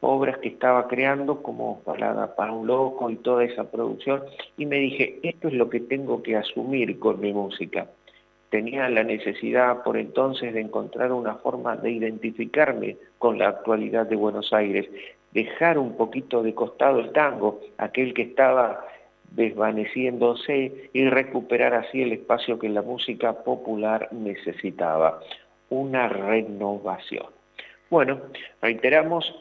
obras 0.00 0.38
que 0.38 0.48
estaba 0.48 0.88
creando 0.88 1.42
como 1.42 1.80
Palada 1.80 2.34
para 2.34 2.52
un 2.52 2.66
Loco 2.66 3.10
y 3.10 3.16
toda 3.16 3.44
esa 3.44 3.70
producción 3.70 4.22
y 4.56 4.66
me 4.66 4.76
dije, 4.76 5.18
esto 5.22 5.48
es 5.48 5.54
lo 5.54 5.68
que 5.68 5.80
tengo 5.80 6.22
que 6.22 6.36
asumir 6.36 6.98
con 6.98 7.20
mi 7.20 7.32
música. 7.32 7.86
tenía 8.50 8.88
la 8.88 9.04
necesidad 9.04 9.84
por 9.84 9.96
entonces 9.96 10.52
de 10.52 10.60
encontrar 10.60 11.12
una 11.12 11.36
forma 11.36 11.76
de 11.76 11.92
identificarme 11.92 12.96
con 13.18 13.38
la 13.38 13.48
actualidad 13.48 14.06
de 14.06 14.16
Buenos 14.16 14.52
Aires, 14.52 14.88
dejar 15.32 15.78
un 15.78 15.96
poquito 15.96 16.42
de 16.42 16.52
costado 16.52 16.98
el 16.98 17.12
tango, 17.12 17.60
aquel 17.78 18.12
que 18.12 18.22
estaba 18.22 18.84
desvaneciéndose 19.30 20.90
y 20.92 21.08
recuperar 21.08 21.74
así 21.74 22.02
el 22.02 22.12
espacio 22.12 22.58
que 22.58 22.68
la 22.68 22.82
música 22.82 23.32
popular 23.44 24.08
necesitaba, 24.12 25.20
una 25.68 26.08
renovación. 26.08 27.26
Bueno, 27.90 28.20
reiteramos 28.60 29.32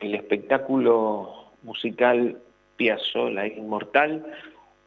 el 0.00 0.14
espectáculo 0.14 1.52
musical 1.62 2.38
Piazzolla 2.76 3.46
Inmortal, 3.46 4.24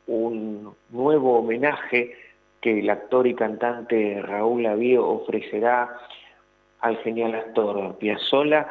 un 0.08 0.76
nuevo 0.90 1.40
homenaje 1.40 2.16
que 2.62 2.80
el 2.80 2.90
actor 2.90 3.28
y 3.28 3.36
cantante 3.36 4.22
Raúl 4.22 4.66
Avío 4.66 5.08
ofrecerá 5.08 5.98
al 6.80 6.98
genial 6.98 7.36
actor 7.36 7.98
Piazzolla 7.98 8.68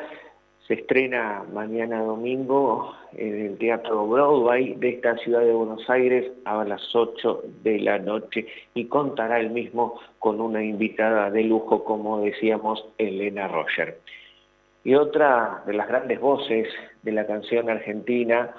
se 0.71 0.75
estrena 0.75 1.43
mañana 1.53 2.01
domingo 2.01 2.95
en 3.15 3.45
el 3.45 3.59
Teatro 3.59 4.07
Broadway 4.07 4.75
de 4.77 4.91
esta 4.91 5.17
ciudad 5.17 5.41
de 5.41 5.53
Buenos 5.53 5.91
Aires 5.91 6.31
a 6.45 6.63
las 6.63 6.95
8 6.95 7.43
de 7.65 7.81
la 7.81 7.99
noche 7.99 8.47
y 8.75 8.85
contará 8.85 9.41
el 9.41 9.51
mismo 9.51 9.99
con 10.21 10.41
una 10.41 10.63
invitada 10.63 11.29
de 11.29 11.43
lujo, 11.43 11.83
como 11.83 12.21
decíamos, 12.21 12.87
Elena 12.99 13.49
Roger. 13.49 13.99
Y 14.85 14.95
otra 14.95 15.65
de 15.67 15.73
las 15.73 15.89
grandes 15.89 16.21
voces 16.21 16.69
de 17.03 17.11
la 17.11 17.27
canción 17.27 17.69
argentina, 17.69 18.55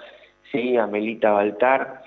sí, 0.51 0.75
Amelita 0.75 1.31
Baltar, 1.31 2.03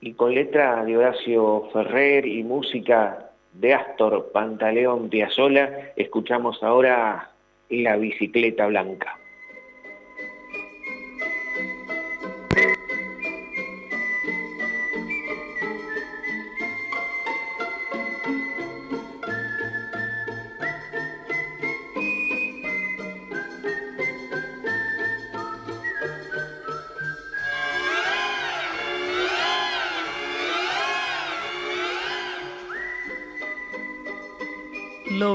y 0.00 0.12
con 0.12 0.36
letra 0.36 0.84
de 0.84 0.96
Horacio 0.96 1.68
Ferrer 1.72 2.26
y 2.26 2.44
música 2.44 3.30
de 3.54 3.74
Astor 3.74 4.30
Pantaleón 4.30 5.08
Piazzolla, 5.08 5.90
escuchamos 5.96 6.62
ahora 6.62 7.32
La 7.70 7.96
bicicleta 7.96 8.68
blanca. 8.68 9.18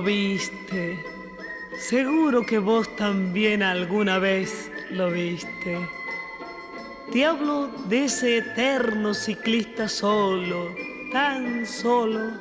Viste. 0.02 1.04
Seguro 1.78 2.46
que 2.46 2.60
vos 2.60 2.96
también 2.96 3.64
alguna 3.64 4.20
vez 4.20 4.72
lo 4.92 5.12
viste. 5.12 5.78
Te 7.12 7.26
hablo 7.26 7.68
de 7.88 8.06
ese 8.06 8.38
eterno 8.38 9.14
ciclista 9.14 9.88
solo, 9.88 10.76
tan 11.12 11.66
solo, 11.66 12.32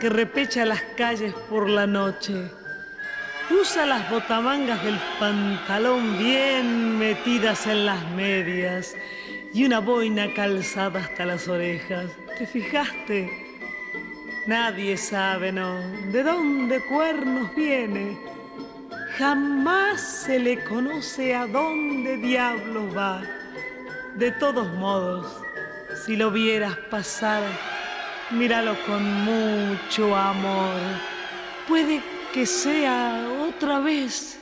que 0.00 0.08
repecha 0.08 0.64
las 0.64 0.82
calles 0.96 1.32
por 1.48 1.68
la 1.68 1.86
noche. 1.86 2.50
Usa 3.50 3.86
las 3.86 4.10
botamangas 4.10 4.84
del 4.84 4.98
pantalón 5.18 6.18
bien 6.18 6.98
metidas 6.98 7.66
en 7.66 7.86
las 7.86 8.10
medias 8.10 8.96
y 9.54 9.64
una 9.64 9.80
boina 9.80 10.32
calzada 10.34 11.00
hasta 11.00 11.24
las 11.24 11.48
orejas. 11.48 12.10
¿Te 12.38 12.46
fijaste? 12.46 13.45
Nadie 14.46 14.96
sabe, 14.96 15.50
¿no? 15.50 15.80
De 16.12 16.22
dónde 16.22 16.80
cuernos 16.86 17.54
viene. 17.54 18.16
Jamás 19.18 20.00
se 20.00 20.38
le 20.38 20.62
conoce 20.64 21.34
a 21.34 21.46
dónde 21.46 22.16
diablos 22.16 22.96
va. 22.96 23.22
De 24.16 24.30
todos 24.32 24.72
modos, 24.74 25.42
si 26.04 26.16
lo 26.16 26.30
vieras 26.30 26.76
pasar, 26.90 27.42
míralo 28.30 28.76
con 28.86 29.02
mucho 29.24 30.14
amor. 30.14 30.80
Puede 31.66 32.00
que 32.32 32.46
sea 32.46 33.26
otra 33.48 33.80
vez 33.80 34.40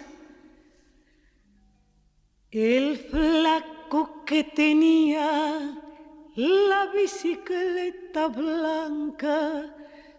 el 2.51 2.97
flaco 2.99 4.25
que 4.25 4.45
tenía 4.45 5.81
la 6.37 6.87
bicicleta 6.95 8.29
blanca, 8.29 9.74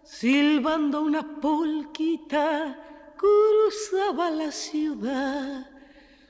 silbando 0.06 1.02
una 1.02 1.22
polquita, 1.40 2.78
cruzaba 3.16 4.30
la 4.30 4.52
ciudad. 4.52 5.68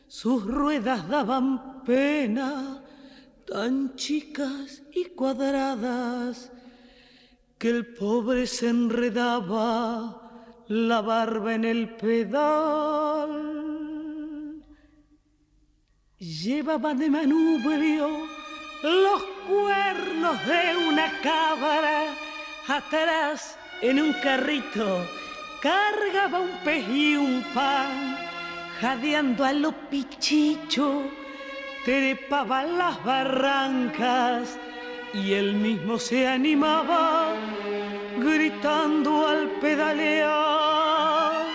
Sus 0.08 0.44
ruedas 0.44 1.06
daban 1.08 1.84
pena 1.84 2.82
tan 3.46 3.94
chicas 3.96 4.82
y 4.92 5.04
cuadradas 5.06 6.50
que 7.58 7.68
el 7.68 7.94
pobre 7.94 8.46
se 8.46 8.68
enredaba 8.70 10.22
la 10.68 11.00
barba 11.02 11.54
en 11.54 11.64
el 11.64 11.96
pedal. 11.96 13.42
Llevaba 16.18 16.94
de 16.94 17.10
manubrio 17.10 18.08
los 18.82 19.22
cuernos 19.48 20.46
de 20.46 20.88
una 20.88 21.20
cabra 21.20 22.14
atrás 22.68 23.58
en 23.82 24.00
un 24.00 24.12
carrito 24.14 25.06
cargaba 25.60 26.40
un 26.40 26.50
pez 26.64 26.88
y 26.88 27.16
un 27.16 27.42
pan 27.54 28.16
jadeando 28.80 29.44
a 29.44 29.52
lo 29.52 29.72
pichicho 29.72 31.02
trepaba 31.84 32.64
las 32.64 33.02
barrancas 33.04 34.58
y 35.14 35.32
él 35.32 35.54
mismo 35.54 35.98
se 35.98 36.26
animaba 36.26 37.34
gritando 38.18 39.28
al 39.28 39.48
pedalear. 39.60 41.46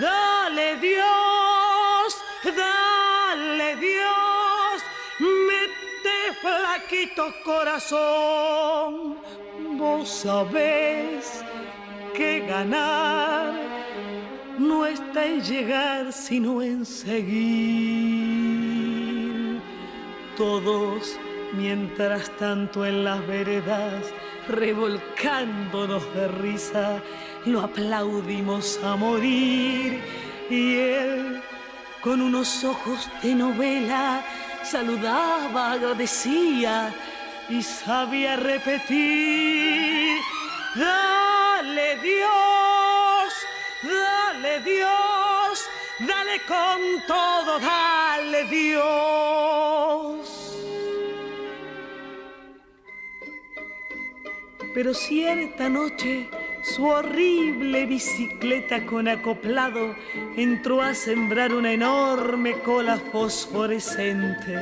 Dale 0.00 0.76
Dios, 0.76 2.22
dale 2.44 3.76
Dios, 3.76 4.82
mete 5.18 6.38
flaquito 6.40 7.34
corazón, 7.44 9.18
vos 9.78 10.08
sabés 10.08 11.44
que 12.14 12.40
ganar 12.40 13.54
no 14.58 14.84
está 14.84 15.24
en 15.24 15.40
llegar 15.40 16.12
sino 16.12 16.60
en 16.60 16.84
seguir. 16.84 17.38
Todos, 20.36 21.16
mientras 21.56 22.28
tanto 22.38 22.84
en 22.84 23.04
las 23.04 23.24
veredas, 23.26 24.04
revolcándonos 24.48 26.02
de 26.14 26.28
risa, 26.28 27.00
lo 27.46 27.60
aplaudimos 27.60 28.80
a 28.82 28.96
morir. 28.96 30.00
Y 30.50 30.76
él, 30.76 31.40
con 32.02 32.20
unos 32.20 32.64
ojos 32.64 33.08
de 33.22 33.34
novela, 33.34 34.24
saludaba, 34.64 35.72
agradecía 35.72 36.92
y 37.48 37.62
sabía 37.62 38.36
repetir. 38.36 40.18
Dale 40.74 41.96
Dios, 42.00 43.32
dale 43.82 44.60
Dios, 44.60 45.68
dale 46.00 46.40
con 46.46 46.80
todo, 47.06 47.58
dale 47.58 48.44
Dios. 48.44 50.28
Pero 54.74 54.94
cierta 54.94 55.68
noche 55.68 56.28
su 56.62 56.84
horrible 56.84 57.86
bicicleta 57.86 58.84
con 58.84 59.08
acoplado 59.08 59.96
entró 60.36 60.82
a 60.82 60.94
sembrar 60.94 61.54
una 61.54 61.72
enorme 61.72 62.60
cola 62.60 62.98
fosforescente. 63.10 64.54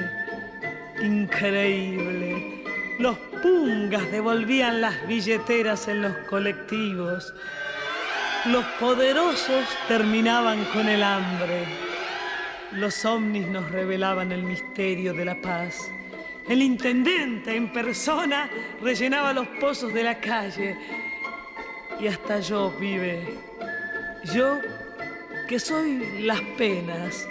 Increíble. 1.02 2.55
Los 2.98 3.18
pungas 3.42 4.10
devolvían 4.10 4.80
las 4.80 5.06
billeteras 5.06 5.86
en 5.88 6.00
los 6.00 6.16
colectivos. 6.28 7.34
Los 8.46 8.64
poderosos 8.80 9.64
terminaban 9.86 10.64
con 10.66 10.88
el 10.88 11.02
hambre. 11.02 11.64
Los 12.72 13.04
ovnis 13.04 13.46
nos 13.48 13.70
revelaban 13.70 14.32
el 14.32 14.42
misterio 14.42 15.12
de 15.12 15.24
la 15.26 15.40
paz. 15.42 15.90
El 16.48 16.62
intendente 16.62 17.54
en 17.54 17.70
persona 17.70 18.48
rellenaba 18.80 19.34
los 19.34 19.46
pozos 19.60 19.92
de 19.92 20.02
la 20.02 20.18
calle. 20.18 20.76
Y 22.00 22.06
hasta 22.06 22.40
yo, 22.40 22.70
vive, 22.80 23.38
yo 24.34 24.58
que 25.46 25.58
soy 25.58 26.22
las 26.22 26.40
penas, 26.56 27.28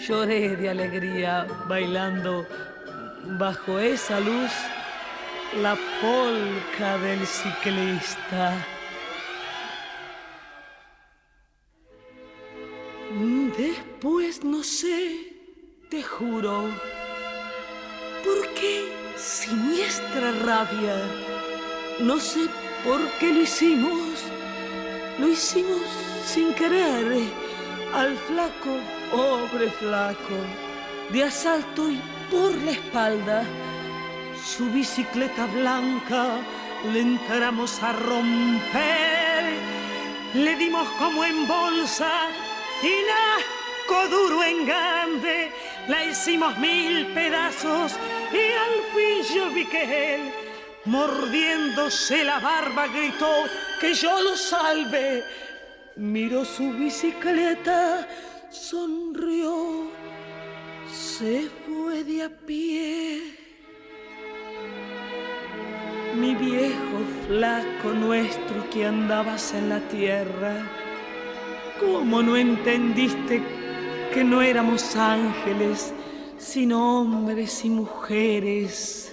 lloré 0.00 0.56
de 0.56 0.70
alegría 0.70 1.46
bailando 1.68 2.46
bajo 3.38 3.78
esa 3.78 4.20
luz 4.20 4.52
la 5.62 5.76
polca 6.00 6.98
del 6.98 7.26
ciclista. 7.26 8.54
Después 13.56 14.44
no 14.44 14.62
sé, 14.62 15.32
te 15.88 16.02
juro, 16.02 16.64
por 18.24 18.48
qué 18.54 18.92
siniestra 19.16 20.32
rabia, 20.44 20.96
no 22.00 22.20
sé 22.20 22.48
por 22.84 23.00
qué 23.18 23.32
lo 23.32 23.40
hicimos, 23.40 24.24
lo 25.18 25.28
hicimos 25.28 25.80
sin 26.26 26.52
querer 26.54 27.22
al 27.94 28.16
flaco, 28.18 28.78
pobre 29.10 29.70
flaco, 29.70 30.36
de 31.12 31.24
asalto 31.24 31.90
y 31.90 31.98
por 32.30 32.54
la 32.62 32.72
espalda 32.72 33.44
su 34.46 34.70
bicicleta 34.70 35.46
blanca 35.46 36.38
le 36.92 37.00
entramos 37.00 37.82
a 37.82 37.92
romper. 37.92 39.44
Le 40.34 40.56
dimos 40.56 40.88
como 40.98 41.24
en 41.24 41.48
bolsa 41.48 42.28
y 42.82 42.94
nasco 43.10 44.08
duro 44.08 44.44
en 44.44 44.66
grande. 44.66 45.50
La 45.88 46.04
hicimos 46.04 46.56
mil 46.58 47.06
pedazos 47.08 47.92
y 48.32 48.44
al 48.64 48.76
fin 48.94 49.34
yo 49.34 49.50
vi 49.50 49.64
que 49.66 50.14
él, 50.14 50.32
mordiéndose 50.84 52.24
la 52.24 52.38
barba, 52.38 52.86
gritó 52.88 53.44
que 53.80 53.94
yo 53.94 54.20
lo 54.20 54.36
salve. 54.36 55.24
Miró 55.96 56.44
su 56.44 56.72
bicicleta, 56.72 58.06
sonrió, 58.50 59.90
se 60.92 61.48
fue 61.64 61.75
de 61.86 62.22
a 62.22 62.28
pie 62.28 63.22
mi 66.16 66.34
viejo 66.34 66.98
flaco 67.26 67.90
nuestro 67.90 68.68
que 68.70 68.86
andabas 68.86 69.54
en 69.54 69.68
la 69.68 69.80
tierra, 69.88 70.66
¿cómo 71.78 72.22
no 72.22 72.36
entendiste 72.36 73.42
que 74.12 74.24
no 74.24 74.42
éramos 74.42 74.96
ángeles, 74.96 75.92
sino 76.38 77.00
hombres 77.00 77.64
y 77.64 77.70
mujeres? 77.70 79.12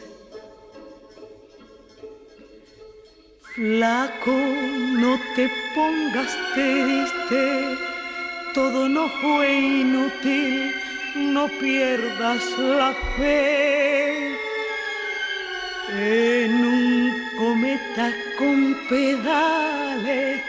Flaco, 3.53 4.31
no 4.31 5.19
te 5.35 5.51
pongas 5.75 6.35
triste, 6.53 7.77
todo 8.53 8.89
no 8.89 9.09
fue 9.21 9.53
inútil, 9.59 10.73
no 11.15 11.47
pierdas 11.59 12.57
la 12.57 12.93
fe. 13.17 14.37
En 15.89 16.51
un 16.65 17.29
cometa 17.37 18.11
con 18.37 18.75
pedales, 18.89 20.41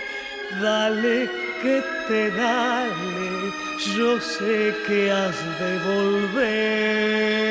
dale 0.61 1.29
que 1.62 1.83
te 2.09 2.31
dale, 2.31 3.53
yo 3.97 4.21
sé 4.21 4.75
que 4.87 5.11
has 5.11 5.37
de 5.61 5.79
volver. 5.79 7.45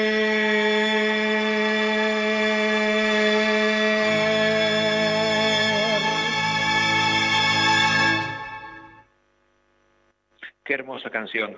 Qué 10.63 10.73
hermosa 10.73 11.09
canción. 11.09 11.57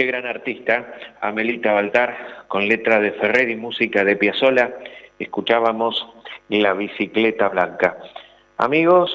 Qué 0.00 0.06
gran 0.06 0.24
artista, 0.24 0.94
Amelita 1.20 1.74
Baltar, 1.74 2.46
con 2.48 2.66
letra 2.66 3.00
de 3.00 3.12
Ferrer 3.12 3.50
y 3.50 3.56
música 3.56 4.02
de 4.02 4.16
Piazzolla, 4.16 4.74
escuchábamos 5.18 6.08
La 6.48 6.72
bicicleta 6.72 7.50
blanca. 7.50 7.98
Amigos, 8.56 9.14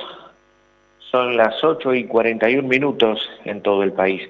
son 1.00 1.38
las 1.38 1.64
8 1.64 1.96
y 1.96 2.04
41 2.04 2.68
minutos 2.68 3.28
en 3.46 3.64
todo 3.64 3.82
el 3.82 3.94
país 3.94 4.30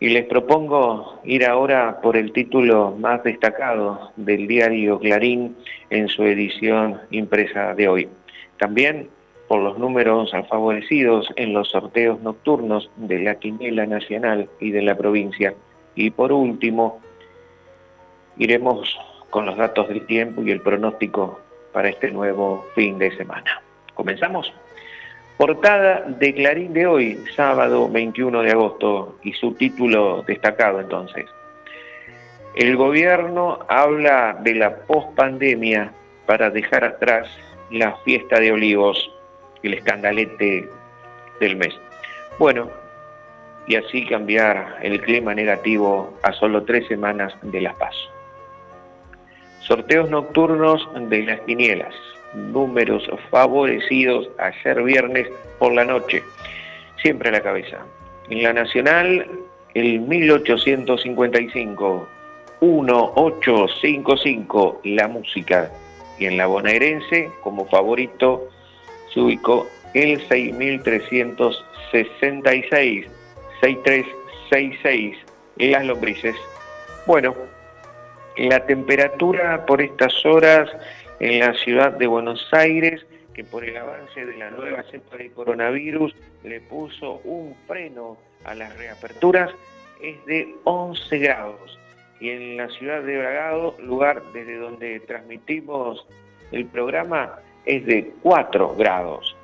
y 0.00 0.08
les 0.08 0.24
propongo 0.24 1.20
ir 1.22 1.46
ahora 1.46 2.00
por 2.00 2.16
el 2.16 2.32
título 2.32 2.96
más 2.98 3.22
destacado 3.22 4.10
del 4.16 4.48
diario 4.48 4.98
Clarín 4.98 5.56
en 5.90 6.08
su 6.08 6.24
edición 6.24 7.00
impresa 7.12 7.74
de 7.74 7.86
hoy. 7.86 8.08
También 8.58 9.08
por 9.46 9.60
los 9.60 9.78
números 9.78 10.32
favorecidos 10.48 11.32
en 11.36 11.52
los 11.52 11.70
sorteos 11.70 12.20
nocturnos 12.22 12.90
de 12.96 13.20
la 13.20 13.36
Quinela 13.36 13.86
Nacional 13.86 14.48
y 14.58 14.72
de 14.72 14.82
la 14.82 14.96
provincia. 14.96 15.54
Y 15.96 16.10
por 16.10 16.30
último, 16.30 17.00
iremos 18.36 18.96
con 19.30 19.46
los 19.46 19.56
datos 19.56 19.88
del 19.88 20.06
tiempo 20.06 20.42
y 20.42 20.50
el 20.50 20.60
pronóstico 20.60 21.40
para 21.72 21.88
este 21.88 22.10
nuevo 22.10 22.66
fin 22.74 22.98
de 22.98 23.16
semana. 23.16 23.60
¿Comenzamos? 23.94 24.52
Portada 25.36 26.02
de 26.06 26.34
Clarín 26.34 26.72
de 26.72 26.86
hoy, 26.86 27.24
sábado 27.34 27.88
21 27.90 28.42
de 28.42 28.52
agosto, 28.52 29.18
y 29.22 29.32
su 29.32 29.52
título 29.52 30.22
destacado 30.26 30.80
entonces. 30.80 31.26
El 32.54 32.76
gobierno 32.76 33.58
habla 33.68 34.38
de 34.40 34.54
la 34.54 34.76
pospandemia 34.76 35.92
para 36.24 36.48
dejar 36.48 36.84
atrás 36.84 37.28
la 37.70 37.96
fiesta 37.98 38.40
de 38.40 38.52
olivos, 38.52 39.10
el 39.62 39.74
escandalete 39.74 40.68
del 41.38 41.56
mes. 41.56 41.74
Bueno, 42.38 42.70
y 43.66 43.76
así 43.76 44.04
cambiar 44.06 44.78
el 44.82 45.00
clima 45.00 45.34
negativo 45.34 46.12
a 46.22 46.32
solo 46.32 46.64
tres 46.64 46.86
semanas 46.86 47.34
de 47.42 47.60
las 47.60 47.74
pasos. 47.74 48.10
Sorteos 49.60 50.08
nocturnos 50.10 50.88
de 51.08 51.24
las 51.24 51.40
quinielas. 51.40 51.94
Números 52.34 53.08
favorecidos 53.30 54.28
ayer 54.38 54.82
viernes 54.82 55.28
por 55.58 55.72
la 55.72 55.84
noche. 55.84 56.22
Siempre 57.02 57.30
a 57.30 57.32
la 57.32 57.40
cabeza. 57.40 57.78
En 58.30 58.42
la 58.42 58.52
Nacional, 58.52 59.26
el 59.74 60.00
1855, 60.00 62.08
1855, 62.60 64.80
la 64.84 65.08
música. 65.08 65.72
Y 66.18 66.26
en 66.26 66.36
la 66.36 66.46
bonaerense, 66.46 67.30
como 67.42 67.66
favorito, 67.66 68.48
se 69.12 69.20
ubicó 69.20 69.66
el 69.94 70.20
6366, 70.28 73.06
6366, 73.66 75.16
las 75.56 75.84
lombrices. 75.84 76.36
Bueno, 77.04 77.34
la 78.36 78.64
temperatura 78.64 79.66
por 79.66 79.82
estas 79.82 80.24
horas 80.24 80.70
en 81.18 81.40
la 81.40 81.52
ciudad 81.54 81.90
de 81.92 82.06
Buenos 82.06 82.46
Aires, 82.52 83.04
que 83.34 83.42
por 83.42 83.64
el 83.64 83.76
avance 83.76 84.24
de 84.24 84.36
la 84.36 84.52
nueva 84.52 84.84
cepa 84.84 85.16
de 85.16 85.32
coronavirus 85.32 86.14
le 86.44 86.60
puso 86.60 87.20
un 87.24 87.56
freno 87.66 88.16
a 88.44 88.54
las 88.54 88.76
reaperturas, 88.78 89.50
es 90.00 90.24
de 90.26 90.54
11 90.62 91.18
grados. 91.18 91.78
Y 92.20 92.30
en 92.30 92.56
la 92.56 92.68
ciudad 92.68 93.02
de 93.02 93.18
Bragado, 93.18 93.74
lugar 93.82 94.22
desde 94.32 94.58
donde 94.58 95.00
transmitimos 95.00 96.06
el 96.52 96.66
programa, 96.66 97.40
es 97.64 97.84
de 97.84 98.12
4 98.22 98.76
grados. 98.76 99.36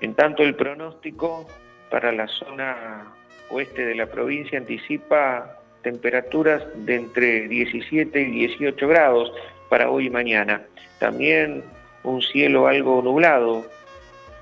En 0.00 0.14
tanto, 0.14 0.42
el 0.42 0.54
pronóstico 0.54 1.46
para 1.90 2.10
la 2.10 2.26
zona 2.26 3.19
oeste 3.50 3.84
de 3.84 3.94
la 3.94 4.06
provincia 4.06 4.58
anticipa 4.58 5.56
temperaturas 5.82 6.62
de 6.74 6.96
entre 6.96 7.48
17 7.48 8.20
y 8.20 8.30
18 8.46 8.88
grados 8.88 9.32
para 9.68 9.90
hoy 9.90 10.06
y 10.06 10.10
mañana. 10.10 10.62
También 10.98 11.64
un 12.02 12.22
cielo 12.22 12.66
algo 12.66 13.02
nublado 13.02 13.64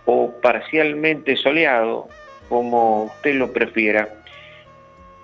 o 0.07 0.33
parcialmente 0.41 1.37
soleado, 1.37 2.09
como 2.49 3.05
usted 3.05 3.35
lo 3.35 3.53
prefiera. 3.53 4.09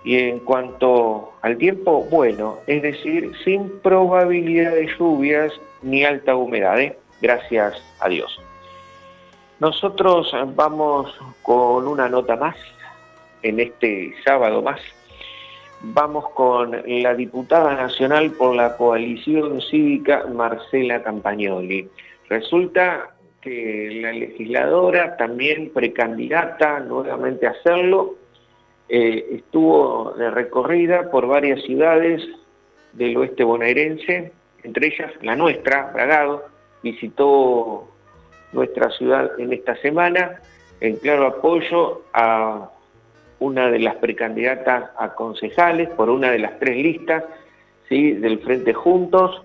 Y 0.04 0.18
en 0.18 0.40
cuanto 0.40 1.32
al 1.40 1.56
tiempo, 1.56 2.02
bueno, 2.10 2.58
es 2.66 2.82
decir, 2.82 3.32
sin 3.42 3.80
probabilidad 3.80 4.72
de 4.72 4.86
lluvias 4.98 5.52
ni 5.82 6.04
alta 6.04 6.36
humedad, 6.36 6.78
¿eh? 6.78 6.98
gracias 7.22 7.82
a 8.00 8.08
Dios. 8.08 8.38
Nosotros 9.60 10.30
vamos 10.54 11.14
con 11.42 11.88
una 11.88 12.08
nota 12.08 12.36
más 12.36 12.56
en 13.44 13.60
este 13.60 14.12
sábado 14.24 14.62
más 14.62 14.80
Vamos 15.86 16.30
con 16.30 16.82
la 16.86 17.14
diputada 17.14 17.74
nacional 17.74 18.30
por 18.32 18.56
la 18.56 18.74
coalición 18.74 19.60
cívica 19.60 20.24
Marcela 20.32 21.02
Campagnoli. 21.02 21.86
Resulta 22.30 23.10
que 23.42 24.00
la 24.00 24.12
legisladora, 24.12 25.14
también 25.18 25.70
precandidata 25.74 26.80
nuevamente 26.80 27.46
a 27.46 27.50
hacerlo, 27.50 28.14
eh, 28.88 29.26
estuvo 29.32 30.14
de 30.16 30.30
recorrida 30.30 31.10
por 31.10 31.26
varias 31.26 31.60
ciudades 31.64 32.22
del 32.94 33.18
oeste 33.18 33.44
bonaerense, 33.44 34.32
entre 34.62 34.86
ellas 34.86 35.12
la 35.20 35.36
nuestra, 35.36 35.90
Bragado, 35.92 36.46
visitó 36.82 37.86
nuestra 38.52 38.90
ciudad 38.92 39.38
en 39.38 39.52
esta 39.52 39.76
semana 39.82 40.40
en 40.80 40.96
claro 40.96 41.26
apoyo 41.26 42.04
a 42.14 42.70
una 43.44 43.70
de 43.70 43.78
las 43.78 43.96
precandidatas 43.96 44.90
a 44.96 45.14
concejales 45.14 45.90
por 45.90 46.08
una 46.08 46.30
de 46.30 46.38
las 46.38 46.58
tres 46.58 46.76
listas 46.76 47.24
del 47.90 48.40
Frente 48.40 48.72
Juntos 48.72 49.42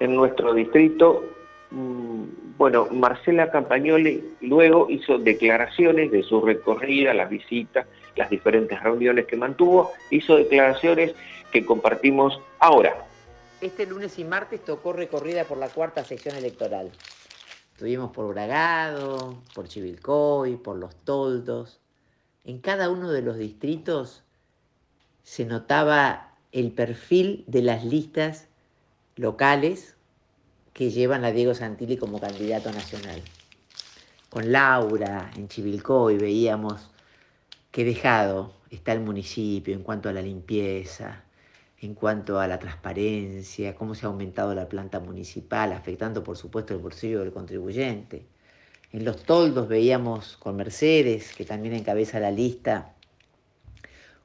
en 0.00 0.16
nuestro 0.16 0.52
distrito 0.52 1.22
mm, 1.70 2.24
bueno, 2.58 2.88
Marcela 2.90 3.50
Campagnoli 3.50 4.36
luego 4.40 4.88
hizo 4.88 5.18
declaraciones 5.18 6.10
de 6.10 6.22
su 6.22 6.40
recorrida, 6.40 7.12
las 7.12 7.28
visitas, 7.28 7.86
las 8.16 8.30
diferentes 8.30 8.82
reuniones 8.82 9.26
que 9.26 9.36
mantuvo, 9.36 9.92
hizo 10.10 10.36
declaraciones 10.36 11.14
que 11.52 11.66
compartimos 11.66 12.40
ahora. 12.58 12.96
Este 13.60 13.86
lunes 13.86 14.18
y 14.18 14.24
martes 14.24 14.64
tocó 14.64 14.94
recorrida 14.94 15.44
por 15.44 15.58
la 15.58 15.68
cuarta 15.68 16.02
sección 16.02 16.34
electoral. 16.36 16.90
Estuvimos 17.72 18.10
por 18.10 18.32
Bragado, 18.32 19.42
por 19.54 19.68
Chivilcoy, 19.68 20.56
por 20.56 20.76
Los 20.76 20.96
Toldos. 21.04 21.78
En 22.46 22.60
cada 22.60 22.90
uno 22.90 23.10
de 23.10 23.22
los 23.22 23.38
distritos 23.38 24.22
se 25.24 25.44
notaba 25.44 26.36
el 26.52 26.70
perfil 26.70 27.42
de 27.48 27.60
las 27.60 27.84
listas 27.84 28.46
locales 29.16 29.96
que 30.72 30.90
llevan 30.90 31.24
a 31.24 31.32
Diego 31.32 31.54
Santilli 31.54 31.96
como 31.96 32.20
candidato 32.20 32.70
nacional. 32.70 33.20
Con 34.30 34.52
Laura 34.52 35.32
en 35.34 35.48
Chivilcoy 35.48 36.18
veíamos 36.18 36.92
qué 37.72 37.84
dejado 37.84 38.54
está 38.70 38.92
el 38.92 39.00
municipio 39.00 39.74
en 39.74 39.82
cuanto 39.82 40.08
a 40.08 40.12
la 40.12 40.22
limpieza, 40.22 41.24
en 41.80 41.94
cuanto 41.94 42.38
a 42.38 42.46
la 42.46 42.60
transparencia, 42.60 43.74
cómo 43.74 43.96
se 43.96 44.06
ha 44.06 44.08
aumentado 44.08 44.54
la 44.54 44.68
planta 44.68 45.00
municipal, 45.00 45.72
afectando 45.72 46.22
por 46.22 46.36
supuesto 46.36 46.74
el 46.74 46.80
bolsillo 46.80 47.22
del 47.22 47.32
contribuyente. 47.32 48.35
En 48.96 49.04
los 49.04 49.24
toldos 49.24 49.68
veíamos 49.68 50.38
con 50.38 50.56
Mercedes, 50.56 51.34
que 51.34 51.44
también 51.44 51.74
encabeza 51.74 52.18
la 52.18 52.30
lista, 52.30 52.94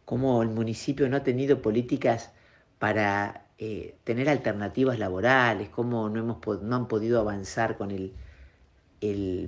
cómo 0.06 0.42
el 0.44 0.48
municipio 0.48 1.10
no 1.10 1.18
ha 1.18 1.24
tenido 1.24 1.62
políticas 1.62 2.32
para 2.80 3.48
eh, 3.58 3.96
tener 4.06 4.30
alternativas 4.30 4.98
laborales, 4.98 5.68
cómo 5.68 6.08
no, 6.08 6.22
hemos, 6.22 6.62
no 6.62 6.76
han 6.78 6.88
podido 6.88 7.20
avanzar 7.20 7.78
con 7.78 7.92
el, 7.92 8.14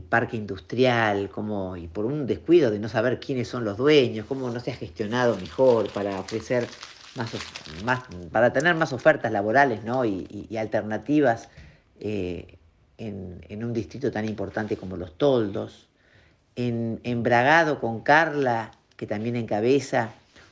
parque 0.09 0.35
industrial, 0.35 1.29
cómo, 1.29 1.77
y 1.77 1.87
por 1.87 2.03
un 2.03 2.27
descuido 2.27 2.69
de 2.69 2.79
no 2.79 2.89
saber 2.89 3.21
quiénes 3.21 3.47
son 3.47 3.63
los 3.63 3.77
dueños, 3.77 4.25
cómo 4.27 4.49
no 4.49 4.59
se 4.59 4.71
ha 4.71 4.75
gestionado 4.75 5.37
mejor 5.37 5.89
para 5.93 6.19
ofrecer 6.19 6.67
más, 7.85 8.03
para 8.29 8.51
tener 8.51 8.75
más 8.75 8.91
ofertas 8.91 9.31
laborales 9.31 9.85
¿no? 9.85 10.03
y, 10.03 10.49
alternativas 10.57 11.47
eh, 12.01 12.57
en, 12.97 13.63
un 13.63 13.73
distrito 13.73 14.11
tan 14.11 14.27
importante 14.27 14.77
como 14.77 14.97
Los 14.97 15.17
Toldos. 15.17 15.87
En, 16.55 17.23
Bragado 17.23 17.79
con 17.79 18.01
Carla, 18.01 18.71
que 18.95 19.07
también 19.07 19.35
encabeza, 19.35 20.11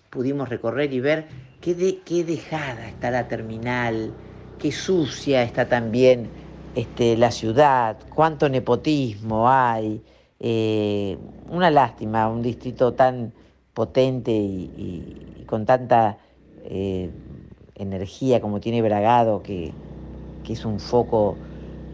pudimos 0.10 0.50
recorrer 0.50 0.94
y 0.94 1.00
ver 1.00 1.26
qué, 1.60 1.76
de, 1.76 2.00
qué 2.00 2.24
dejada 2.24 2.88
está 2.88 3.12
la 3.12 3.28
terminal, 3.28 4.12
qué 4.58 4.72
sucia 4.72 5.44
está 5.44 5.68
también 5.68 6.28
este, 6.76 7.18
la 7.18 7.32
ciudad, 7.32 7.98
cuánto 8.14 8.50
nepotismo 8.50 9.50
hay. 9.50 10.02
Eh, 10.40 11.18
una 11.50 11.70
lástima, 11.70 12.28
un 12.28 12.42
distrito 12.42 12.94
tan 12.94 13.32
potente 13.74 14.32
y 14.32 15.46
con 15.48 15.66
tanta 15.66 16.18
eh, 16.64 17.10
energía 17.76 18.40
como 18.40 18.60
tiene 18.60 18.82
Bragado, 18.82 19.42
que, 19.42 19.74
es 20.48 20.66
un 20.66 20.82
foco 20.82 21.38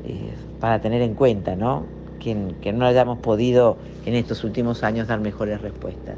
eh, 0.07 0.33
para 0.59 0.79
tener 0.79 1.01
en 1.01 1.15
cuenta, 1.15 1.55
¿no? 1.55 1.85
Que, 2.19 2.55
que, 2.61 2.71
no 2.71 2.85
hayamos 2.85 3.19
podido 3.19 3.77
en 4.05 4.15
estos 4.15 4.43
últimos 4.45 4.83
años 4.83 5.07
dar 5.07 5.19
mejores 5.19 5.61
respuestas. 5.61 6.17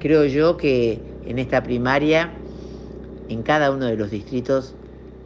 Creo 0.00 0.24
yo 0.26 0.56
que 0.56 1.00
en 1.24 1.38
esta 1.38 1.62
primaria, 1.62 2.32
en 3.28 3.44
cada 3.44 3.70
uno 3.70 3.86
de 3.86 3.96
los 3.96 4.10
distritos, 4.10 4.74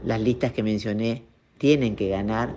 las 0.03 0.21
listas 0.21 0.53
que 0.53 0.63
mencioné 0.63 1.23
tienen 1.57 1.97
que 1.97 2.11
ganar, 2.11 2.55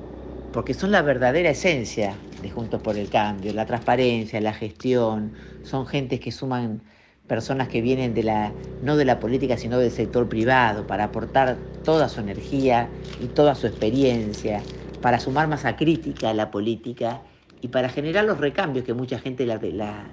porque 0.52 0.74
son 0.74 0.92
la 0.92 1.02
verdadera 1.02 1.50
esencia 1.50 2.18
de 2.42 2.50
Juntos 2.50 2.82
por 2.82 2.98
el 2.98 3.10
Cambio, 3.10 3.54
la 3.54 3.66
transparencia, 3.66 4.42
la 4.42 4.54
gestión, 4.54 5.34
son 5.64 5.88
gentes 5.88 6.20
que 6.20 6.32
suman 6.32 6.82
personas 7.28 7.70
que 7.70 7.82
vienen 7.82 8.14
de 8.14 8.24
la, 8.24 8.56
no 8.82 8.98
de 8.98 9.06
la 9.06 9.20
política, 9.20 9.56
sino 9.56 9.80
del 9.80 9.92
sector 9.92 10.28
privado, 10.28 10.86
para 10.86 11.06
aportar 11.06 11.60
toda 11.84 12.10
su 12.10 12.20
energía 12.20 12.92
y 13.18 13.28
toda 13.30 13.56
su 13.56 13.68
experiencia, 13.68 14.64
para 15.02 15.20
sumar 15.20 15.48
masa 15.48 15.76
crítica 15.76 16.30
a 16.30 16.34
la 16.34 16.52
política 16.52 17.22
y 17.62 17.70
para 17.70 17.90
generar 17.90 18.26
los 18.26 18.40
recambios 18.40 18.86
que 18.86 18.94
mucha 18.94 19.20
gente 19.20 19.46
la, 19.46 19.60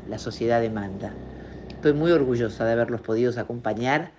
la, 0.04 0.18
sociedad 0.18 0.60
demanda. 0.60 1.16
Estoy 1.68 1.92
muy 1.92 2.12
orgullosa 2.12 2.64
de 2.64 2.72
haberlos 2.72 3.00
podido 3.00 3.38
acompañar 3.40 4.12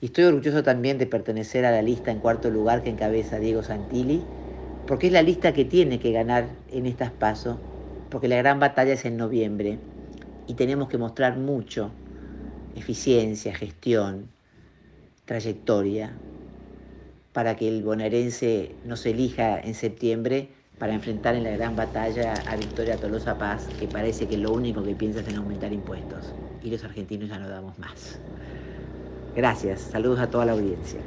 y 0.00 0.06
estoy 0.06 0.24
orgulloso 0.24 0.62
también 0.62 0.98
de 0.98 1.06
pertenecer 1.06 1.64
a 1.64 1.70
la 1.70 1.82
lista 1.82 2.10
en 2.10 2.20
cuarto 2.20 2.50
lugar 2.50 2.82
que 2.82 2.90
encabeza 2.90 3.38
Diego 3.38 3.62
Santilli, 3.62 4.26
porque 4.84 5.06
es 5.06 5.12
la 5.12 5.22
lista 5.22 5.52
que 5.52 5.64
tiene 5.64 5.98
que 5.98 6.12
ganar 6.12 6.56
en 6.68 6.86
estas 6.86 7.10
pasos, 7.10 7.58
porque 8.10 8.28
la 8.28 8.36
gran 8.36 8.60
batalla 8.60 8.92
es 8.92 9.04
en 9.04 9.16
noviembre 9.16 9.78
y 10.46 10.54
tenemos 10.54 10.88
que 10.88 10.98
mostrar 10.98 11.38
mucho 11.38 11.90
eficiencia, 12.74 13.54
gestión, 13.54 14.28
trayectoria, 15.24 16.18
para 17.34 17.56
que 17.56 17.68
el 17.68 17.82
bonaerense 17.82 18.70
nos 18.86 19.04
elija 19.04 19.60
en 19.60 19.74
septiembre 19.74 20.48
para 20.78 20.94
enfrentar 20.94 21.34
en 21.34 21.44
la 21.44 21.50
gran 21.50 21.76
batalla 21.76 22.34
a 22.46 22.56
Victoria 22.56 22.96
Tolosa 22.96 23.36
Paz, 23.36 23.68
que 23.78 23.86
parece 23.86 24.26
que 24.26 24.38
lo 24.38 24.52
único 24.52 24.82
que 24.82 24.94
piensa 24.94 25.20
es 25.20 25.28
en 25.28 25.36
aumentar 25.36 25.72
impuestos. 25.72 26.32
Y 26.62 26.70
los 26.70 26.82
argentinos 26.84 27.28
ya 27.28 27.38
no 27.38 27.48
damos 27.48 27.78
más. 27.78 28.18
Gracias, 29.34 29.80
saludos 29.92 30.20
a 30.20 30.30
toda 30.30 30.46
la 30.46 30.52
audiencia. 30.52 31.00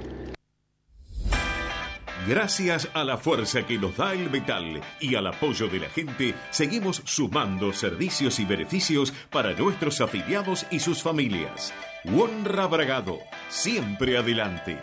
Gracias 2.28 2.90
a 2.94 3.06
la 3.06 3.18
fuerza 3.18 3.66
que 3.66 3.78
nos 3.78 3.96
da 3.96 4.12
el 4.12 4.30
metal 4.30 4.82
y 5.00 5.16
al 5.16 5.28
apoyo 5.28 5.70
de 5.70 5.80
la 5.80 5.90
gente, 5.90 6.34
seguimos 6.50 7.02
sumando 7.06 7.72
servicios 7.72 8.40
y 8.40 8.46
beneficios 8.46 9.14
para 9.32 9.54
nuestros 9.54 10.02
afiliados 10.02 10.66
y 10.70 10.80
sus 10.80 11.02
familias. 11.02 11.74
Honra 12.04 12.68
Bragado, 12.68 13.20
siempre 13.48 14.18
adelante. 14.18 14.78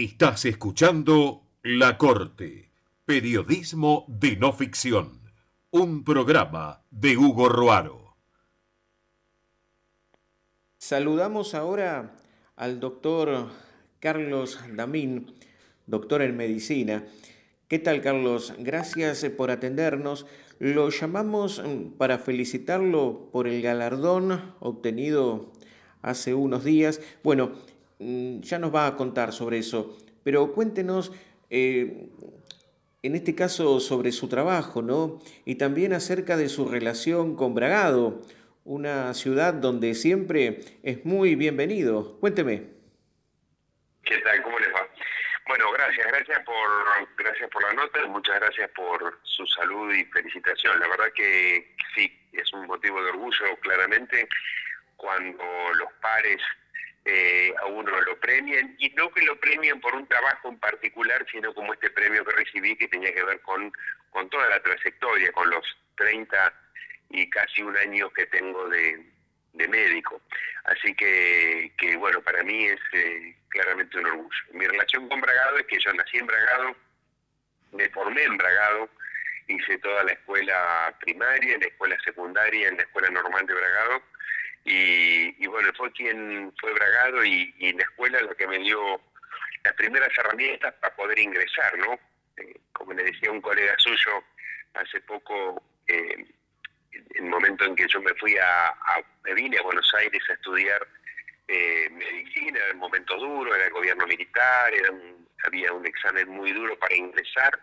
Estás 0.00 0.44
escuchando 0.44 1.42
La 1.64 1.98
Corte, 1.98 2.70
periodismo 3.04 4.04
de 4.06 4.36
no 4.36 4.52
ficción, 4.52 5.22
un 5.72 6.04
programa 6.04 6.84
de 6.92 7.16
Hugo 7.16 7.48
Roaro. 7.48 8.16
Saludamos 10.78 11.56
ahora 11.56 12.14
al 12.54 12.78
doctor 12.78 13.48
Carlos 13.98 14.60
Damín, 14.72 15.34
doctor 15.88 16.22
en 16.22 16.36
medicina. 16.36 17.04
¿Qué 17.66 17.80
tal, 17.80 18.00
Carlos? 18.00 18.54
Gracias 18.56 19.24
por 19.36 19.50
atendernos. 19.50 20.26
Lo 20.60 20.90
llamamos 20.90 21.60
mm, 21.60 21.96
para 21.96 22.20
felicitarlo 22.20 23.30
por 23.32 23.48
el 23.48 23.62
galardón 23.62 24.54
obtenido 24.60 25.52
hace 26.02 26.34
unos 26.34 26.62
días. 26.62 27.00
Bueno, 27.24 27.50
ya 27.98 28.58
nos 28.58 28.74
va 28.74 28.86
a 28.86 28.96
contar 28.96 29.32
sobre 29.32 29.58
eso, 29.58 29.96
pero 30.24 30.52
cuéntenos, 30.52 31.12
eh, 31.50 32.08
en 33.02 33.14
este 33.14 33.34
caso, 33.34 33.80
sobre 33.80 34.12
su 34.12 34.28
trabajo, 34.28 34.82
¿no? 34.82 35.20
Y 35.44 35.56
también 35.56 35.92
acerca 35.92 36.36
de 36.36 36.48
su 36.48 36.68
relación 36.68 37.36
con 37.36 37.54
Bragado, 37.54 38.22
una 38.64 39.14
ciudad 39.14 39.54
donde 39.54 39.94
siempre 39.94 40.60
es 40.82 41.04
muy 41.04 41.34
bienvenido. 41.34 42.18
Cuénteme. 42.20 42.64
¿Qué 44.04 44.18
tal? 44.18 44.42
¿Cómo 44.42 44.58
les 44.58 44.68
va? 44.68 44.86
Bueno, 45.48 45.72
gracias, 45.72 46.06
gracias 46.06 46.40
por, 46.44 46.68
gracias 47.16 47.48
por 47.50 47.62
la 47.62 47.72
nota, 47.72 48.06
muchas 48.08 48.38
gracias 48.38 48.70
por 48.72 49.18
su 49.22 49.46
salud 49.46 49.94
y 49.94 50.04
felicitación. 50.06 50.78
La 50.78 50.88
verdad 50.88 51.10
que 51.14 51.74
sí, 51.94 52.12
es 52.32 52.52
un 52.52 52.66
motivo 52.66 53.02
de 53.02 53.10
orgullo 53.10 53.56
claramente 53.60 54.28
cuando 54.96 55.44
los 55.78 55.90
pares 56.02 56.42
eh, 57.10 57.54
a 57.62 57.64
uno 57.64 57.98
lo 58.02 58.20
premian 58.20 58.76
y 58.78 58.90
no 58.90 59.10
que 59.10 59.22
lo 59.22 59.40
premien 59.40 59.80
por 59.80 59.94
un 59.94 60.06
trabajo 60.06 60.50
en 60.50 60.58
particular, 60.58 61.24
sino 61.32 61.54
como 61.54 61.72
este 61.72 61.88
premio 61.88 62.22
que 62.22 62.32
recibí 62.32 62.76
que 62.76 62.86
tenía 62.86 63.14
que 63.14 63.22
ver 63.22 63.40
con, 63.40 63.72
con 64.10 64.28
toda 64.28 64.46
la 64.50 64.62
trayectoria, 64.62 65.32
con 65.32 65.48
los 65.48 65.64
30 65.96 66.52
y 67.08 67.30
casi 67.30 67.62
un 67.62 67.74
año 67.78 68.10
que 68.10 68.26
tengo 68.26 68.68
de, 68.68 69.06
de 69.54 69.68
médico. 69.68 70.20
Así 70.64 70.94
que, 70.94 71.72
que 71.78 71.96
bueno, 71.96 72.20
para 72.20 72.42
mí 72.42 72.66
es 72.66 72.80
eh, 72.92 73.34
claramente 73.48 73.98
un 73.98 74.06
orgullo. 74.06 74.40
Mi 74.52 74.66
relación 74.66 75.08
con 75.08 75.22
Bragado 75.22 75.56
es 75.56 75.64
que 75.64 75.80
yo 75.80 75.92
nací 75.94 76.18
en 76.18 76.26
Bragado, 76.26 76.76
me 77.72 77.88
formé 77.88 78.24
en 78.24 78.36
Bragado, 78.36 78.90
hice 79.46 79.78
toda 79.78 80.04
la 80.04 80.12
escuela 80.12 80.94
primaria, 81.00 81.54
en 81.54 81.60
la 81.62 81.68
escuela 81.68 81.96
secundaria, 82.04 82.68
en 82.68 82.76
la 82.76 82.82
escuela 82.82 83.08
normal 83.08 83.46
de 83.46 83.54
Bragado, 83.54 84.02
y, 84.70 85.46
bueno, 85.46 85.70
fue 85.76 85.90
quien 85.92 86.52
fue 86.60 86.72
Bragado 86.74 87.24
y, 87.24 87.54
y, 87.58 87.72
la 87.72 87.84
escuela 87.84 88.20
lo 88.20 88.36
que 88.36 88.46
me 88.46 88.58
dio 88.58 89.00
las 89.64 89.72
primeras 89.74 90.10
herramientas 90.16 90.74
para 90.74 90.94
poder 90.94 91.18
ingresar, 91.18 91.76
¿no? 91.78 91.98
Eh, 92.36 92.54
como 92.72 92.92
le 92.92 93.04
decía 93.04 93.30
un 93.30 93.40
colega 93.40 93.74
suyo 93.78 94.22
hace 94.74 95.00
poco, 95.00 95.62
eh, 95.86 96.24
el 97.14 97.24
momento 97.24 97.64
en 97.64 97.74
que 97.74 97.86
yo 97.88 98.00
me 98.00 98.14
fui 98.14 98.36
a, 98.36 98.74
me 99.24 99.34
vine 99.34 99.58
a 99.58 99.62
Buenos 99.62 99.92
Aires 99.94 100.22
a 100.28 100.34
estudiar 100.34 100.86
eh, 101.48 101.88
medicina, 101.90 102.58
era 102.58 102.72
un 102.72 102.80
momento 102.80 103.16
duro, 103.16 103.54
era 103.54 103.66
el 103.66 103.72
gobierno 103.72 104.06
militar, 104.06 104.74
era 104.74 104.90
un, 104.90 105.26
había 105.44 105.72
un 105.72 105.86
examen 105.86 106.28
muy 106.28 106.52
duro 106.52 106.78
para 106.78 106.94
ingresar 106.94 107.58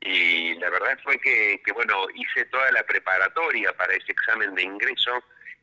y 0.00 0.54
la 0.54 0.68
verdad 0.68 0.98
fue 1.04 1.18
que, 1.18 1.60
bueno, 1.74 2.06
hice 2.14 2.44
toda 2.46 2.70
la 2.72 2.82
preparatoria 2.82 3.72
para 3.74 3.94
ese 3.94 4.10
examen 4.10 4.54
de 4.54 4.62
ingreso 4.62 5.22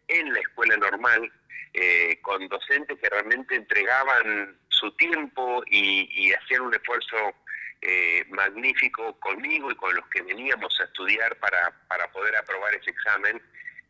en 0.10 0.34
la 0.34 0.40
escuela 0.40 0.76
normal, 0.78 1.32
eh, 1.74 2.20
con 2.22 2.48
docentes 2.48 2.98
que 3.00 3.10
realmente 3.10 3.56
entregaban 3.56 4.58
su 4.70 4.92
tiempo 4.94 5.64
y, 5.68 6.32
hacían 6.34 6.62
un 6.62 6.74
esfuerzo 6.74 7.36
eh, 7.82 8.26
magnífico 8.30 9.18
conmigo 9.20 9.72
y 9.72 9.76
con 9.76 9.96
los 9.96 10.06
que 10.08 10.22
veníamos 10.22 10.80
a 10.80 10.84
estudiar 10.84 11.36
para, 11.38 11.72
para 11.88 12.12
poder 12.12 12.36
aprobar 12.36 12.74
ese 12.76 12.90
examen 12.90 13.42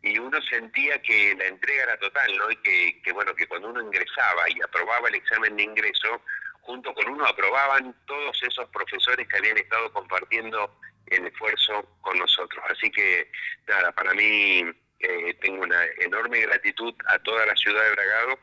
y 0.01 0.17
uno 0.17 0.41
sentía 0.43 1.01
que 1.01 1.36
la 1.36 1.45
entrega 1.45 1.84
era 1.84 1.97
total, 1.97 2.38
¿no? 2.38 2.51
Y 2.51 2.55
que, 2.57 3.01
que, 3.03 3.11
bueno, 3.11 3.36
que 3.36 3.47
cuando 3.47 3.70
uno 3.70 3.82
ingresaba 3.82 4.49
y 4.49 4.61
aprobaba 4.61 5.09
el 5.09 5.15
examen 5.15 5.55
de 5.57 5.63
ingreso, 5.63 6.22
junto 6.61 6.93
con 6.93 7.09
uno 7.09 7.26
aprobaban 7.26 7.95
todos 8.05 8.41
esos 8.43 8.70
profesores 8.70 9.28
que 9.28 9.38
habían 9.38 9.57
estado 9.57 9.91
compartiendo 9.91 10.80
el 11.07 11.28
esfuerzo 11.28 11.84
con 12.01 12.17
nosotros. 12.17 12.63
Así 12.70 12.89
que, 12.91 13.30
nada, 13.67 13.91
para 13.91 14.13
mí 14.13 14.63
eh, 14.99 15.33
tengo 15.41 15.63
una 15.63 15.81
enorme 15.99 16.41
gratitud 16.41 16.93
a 17.07 17.19
toda 17.19 17.45
la 17.45 17.55
ciudad 17.55 17.83
de 17.83 17.91
Bragado 17.91 18.39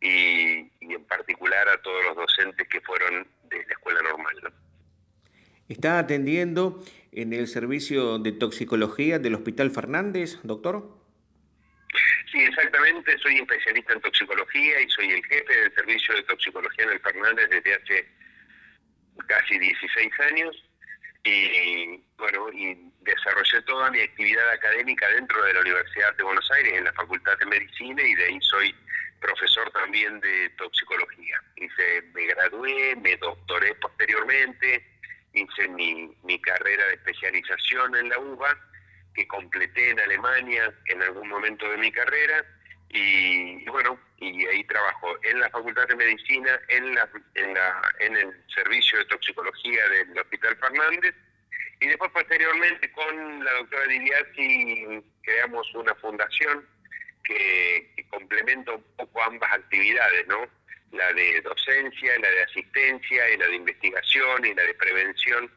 y, 0.00 0.92
en 0.92 1.04
particular 1.04 1.68
a 1.68 1.80
todos 1.82 2.04
los 2.04 2.16
docentes 2.16 2.66
que 2.68 2.80
fueron 2.80 3.26
de 3.48 3.56
la 3.58 3.72
escuela 3.72 4.02
normal. 4.02 4.34
¿no? 4.42 4.50
¿Está 5.68 5.98
atendiendo 5.98 6.82
en 7.12 7.32
el 7.32 7.46
servicio 7.46 8.18
de 8.18 8.32
toxicología 8.32 9.18
del 9.18 9.34
Hospital 9.36 9.70
Fernández, 9.70 10.38
doctor? 10.42 11.02
Sí, 12.32 12.38
exactamente. 12.40 13.16
Soy 13.18 13.36
especialista 13.36 13.92
en 13.92 14.00
toxicología 14.00 14.80
y 14.80 14.88
soy 14.88 15.10
el 15.10 15.24
jefe 15.26 15.54
del 15.54 15.74
servicio 15.74 16.14
de 16.16 16.22
toxicología 16.24 16.84
en 16.84 16.90
el 16.90 17.00
Fernández 17.00 17.48
desde 17.50 17.74
hace 17.74 18.08
casi 19.26 19.58
16 19.58 20.20
años. 20.20 20.64
Y 21.24 22.02
bueno, 22.18 22.52
y 22.52 22.76
desarrollé 23.02 23.62
toda 23.62 23.90
mi 23.90 24.00
actividad 24.00 24.48
académica 24.50 25.08
dentro 25.08 25.42
de 25.44 25.54
la 25.54 25.60
Universidad 25.60 26.16
de 26.16 26.24
Buenos 26.24 26.50
Aires, 26.50 26.72
en 26.74 26.84
la 26.84 26.92
Facultad 26.94 27.38
de 27.38 27.46
Medicina, 27.46 28.02
y 28.02 28.14
de 28.14 28.24
ahí 28.24 28.38
soy 28.40 28.74
profesor 29.20 29.70
también 29.70 30.18
de 30.20 30.50
toxicología. 30.50 31.40
Hice, 31.56 32.02
me 32.12 32.26
gradué, 32.26 32.96
me 32.96 33.16
doctoré 33.16 33.74
posteriormente, 33.76 34.84
hice 35.32 35.68
mi, 35.68 36.12
mi 36.24 36.40
carrera 36.40 36.86
de 36.86 36.94
especialización 36.94 37.96
en 37.96 38.08
la 38.08 38.18
UBA, 38.18 38.58
que 39.14 39.26
completé 39.28 39.90
en 39.90 40.00
Alemania 40.00 40.72
en 40.86 41.02
algún 41.02 41.28
momento 41.28 41.68
de 41.68 41.76
mi 41.76 41.92
carrera, 41.92 42.44
y, 42.88 43.64
bueno, 43.70 43.98
y 44.22 44.46
ahí 44.46 44.64
trabajo 44.64 45.16
en 45.24 45.40
la 45.40 45.50
Facultad 45.50 45.86
de 45.88 45.96
Medicina, 45.96 46.60
en, 46.68 46.94
la, 46.94 47.08
en, 47.34 48.16
el 48.16 48.44
servicio 48.54 48.98
de 48.98 49.04
toxicología 49.06 49.88
del 49.88 50.18
Hospital 50.18 50.56
Fernández, 50.56 51.14
y 51.80 51.88
después 51.88 52.10
posteriormente 52.12 52.92
con 52.92 53.44
la 53.44 53.52
doctora 53.54 53.86
Diviasi 53.86 55.02
creamos 55.22 55.74
una 55.74 55.94
fundación 55.96 56.64
que, 57.24 57.92
que 57.96 58.06
complementa 58.08 58.72
un 58.72 58.84
poco 58.96 59.22
ambas 59.22 59.52
actividades, 59.52 60.26
¿no? 60.28 60.48
la 60.92 61.12
de 61.14 61.40
docencia, 61.40 62.18
la 62.20 62.30
de 62.30 62.42
asistencia, 62.42 63.30
y 63.30 63.36
la 63.38 63.46
de 63.46 63.56
investigación 63.56 64.44
y 64.44 64.54
la 64.54 64.62
de 64.62 64.74
prevención, 64.74 65.50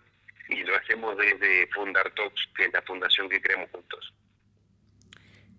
y 0.50 0.64
lo 0.64 0.76
hacemos 0.76 1.18
desde 1.18 1.68
Fundartox, 1.68 2.34
que 2.56 2.66
es 2.66 2.74
la 2.74 2.82
fundación 2.82 3.30
que 3.30 3.42
creamos 3.42 3.70
juntos. 3.72 4.14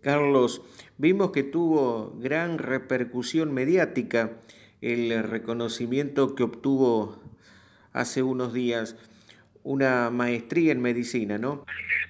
Carlos, 0.03 0.63
vimos 0.99 1.33
que 1.33 1.43
tuvo 1.43 2.13
gran 2.19 2.59
repercusión 2.59 3.53
mediática 3.53 4.31
el 4.81 5.23
reconocimiento 5.25 6.35
que 6.35 6.45
obtuvo 6.45 7.21
hace 7.93 8.23
unos 8.23 8.53
días 8.53 8.97
una 9.67 10.11
maestría 10.11 10.71
en 10.71 10.81
medicina, 10.81 11.39
¿no? 11.39 11.67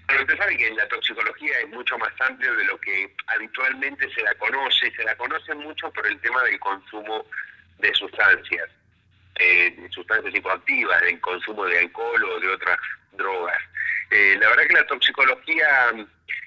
Pero 0.07 0.20
usted 0.20 0.37
sabe 0.37 0.59
que 0.59 0.70
la 0.74 0.87
toxicología 0.89 1.59
es 1.61 1.68
mucho 1.70 1.97
más 1.97 2.12
amplio 2.20 2.55
de 2.55 2.64
lo 2.64 2.78
que 2.78 3.14
habitualmente 3.28 4.12
se 4.14 4.20
la 4.22 4.34
conoce. 4.34 4.93
Se 4.95 5.05
la 5.05 5.16
conoce 5.16 5.55
mucho 5.55 5.91
por 5.93 6.07
el 6.07 6.20
tema 6.20 6.43
del 6.45 6.61
consumo 6.61 7.24
de 7.78 7.95
sustancias, 7.95 8.68
eh, 9.37 9.89
sustancias 9.91 10.34
psicoactivas, 10.34 11.01
del 11.01 11.18
consumo 11.20 11.64
de 11.64 11.78
alcohol 11.78 12.24
o 12.24 12.41
de 12.41 12.49
otras 12.49 12.78
drogas. 13.12 13.59
Eh, 14.11 14.36
la 14.40 14.48
verdad 14.48 14.66
que 14.66 14.74
la 14.74 14.86
toxicología 14.86 15.92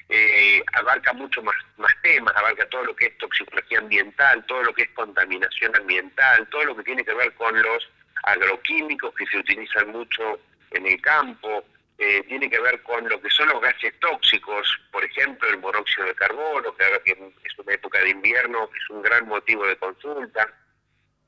eh, 0.10 0.64
abarca 0.74 1.14
mucho 1.14 1.42
más, 1.44 1.56
más 1.78 1.94
temas, 2.02 2.36
abarca 2.36 2.68
todo 2.70 2.84
lo 2.86 2.96
que 2.96 3.08
es 3.08 3.18
toxicología 3.18 3.80
ambiental, 3.80 4.46
todo 4.48 4.64
lo 4.64 4.74
que 4.74 4.84
es 4.84 4.90
contaminación 4.92 5.76
ambiental, 5.76 6.48
todo 6.50 6.64
lo 6.66 6.76
que 6.76 6.84
tiene 6.84 7.06
que 7.06 7.14
ver 7.14 7.34
con 7.36 7.62
los 7.62 7.90
agroquímicos 8.24 9.14
que 9.16 9.26
se 9.28 9.38
utilizan 9.38 9.92
mucho 9.92 10.40
en 10.72 10.86
el 10.88 11.02
campo, 11.02 11.64
eh, 11.98 12.24
tiene 12.28 12.50
que 12.50 12.60
ver 12.60 12.82
con 12.82 13.08
lo 13.10 13.22
que 13.22 13.30
son 13.30 13.50
los 13.50 13.62
gases 13.62 13.94
tóxicos, 14.00 14.68
por 14.92 15.04
ejemplo 15.04 15.50
el 15.50 15.60
monóxido 15.60 16.08
de 16.08 16.16
carbono, 16.16 16.74
que 16.76 16.86
ahora 16.86 17.02
que 17.04 17.12
es 17.12 17.60
una 17.60 17.74
época 17.74 18.00
de 18.00 18.10
invierno, 18.10 18.70
es 18.74 18.90
un 18.90 19.02
gran 19.02 19.28
motivo 19.28 19.68
de 19.68 19.76
consulta, 19.78 20.50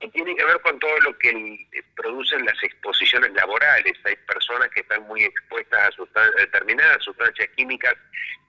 y 0.02 0.10
tiene 0.10 0.36
que 0.36 0.44
ver 0.44 0.60
con 0.62 0.80
todo 0.80 1.00
lo 1.02 1.18
que 1.20 1.68
producen 1.96 2.44
las 2.46 2.62
exposiciones 2.64 3.32
laborales. 3.34 3.94
Hay 4.04 4.16
personas 4.28 4.70
que 4.70 4.82
están 4.82 5.04
muy 5.04 5.24
expuestas 5.24 5.94
a, 6.16 6.30
determinadas 6.38 7.04
sustancias 7.04 7.48
químicas 7.56 7.94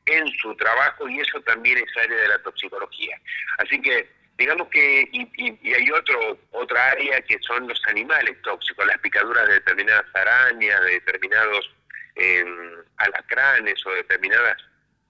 en 0.06 0.26
su 0.38 0.54
trabajo 0.56 1.08
y 1.08 1.20
eso 1.20 1.40
también 1.42 1.78
es 1.78 1.96
área 1.96 2.16
de 2.16 2.28
la 2.28 2.42
toxicología. 2.42 3.20
Así 3.58 3.80
que 3.80 4.08
digamos 4.38 4.68
que 4.68 5.08
y, 5.12 5.74
hay 5.74 5.90
otro 5.90 6.38
otra 6.52 6.90
área 6.90 7.20
que 7.22 7.38
son 7.40 7.68
los 7.68 7.80
animales 7.86 8.40
tóxicos, 8.42 8.86
las 8.86 8.98
picaduras 8.98 9.46
de 9.46 9.54
determinadas 9.54 10.06
arañas, 10.14 10.80
de 10.80 10.92
determinados 10.92 11.70
eh, 12.16 12.44
alacranes 12.96 13.86
o 13.86 13.90
determinadas 13.90 14.56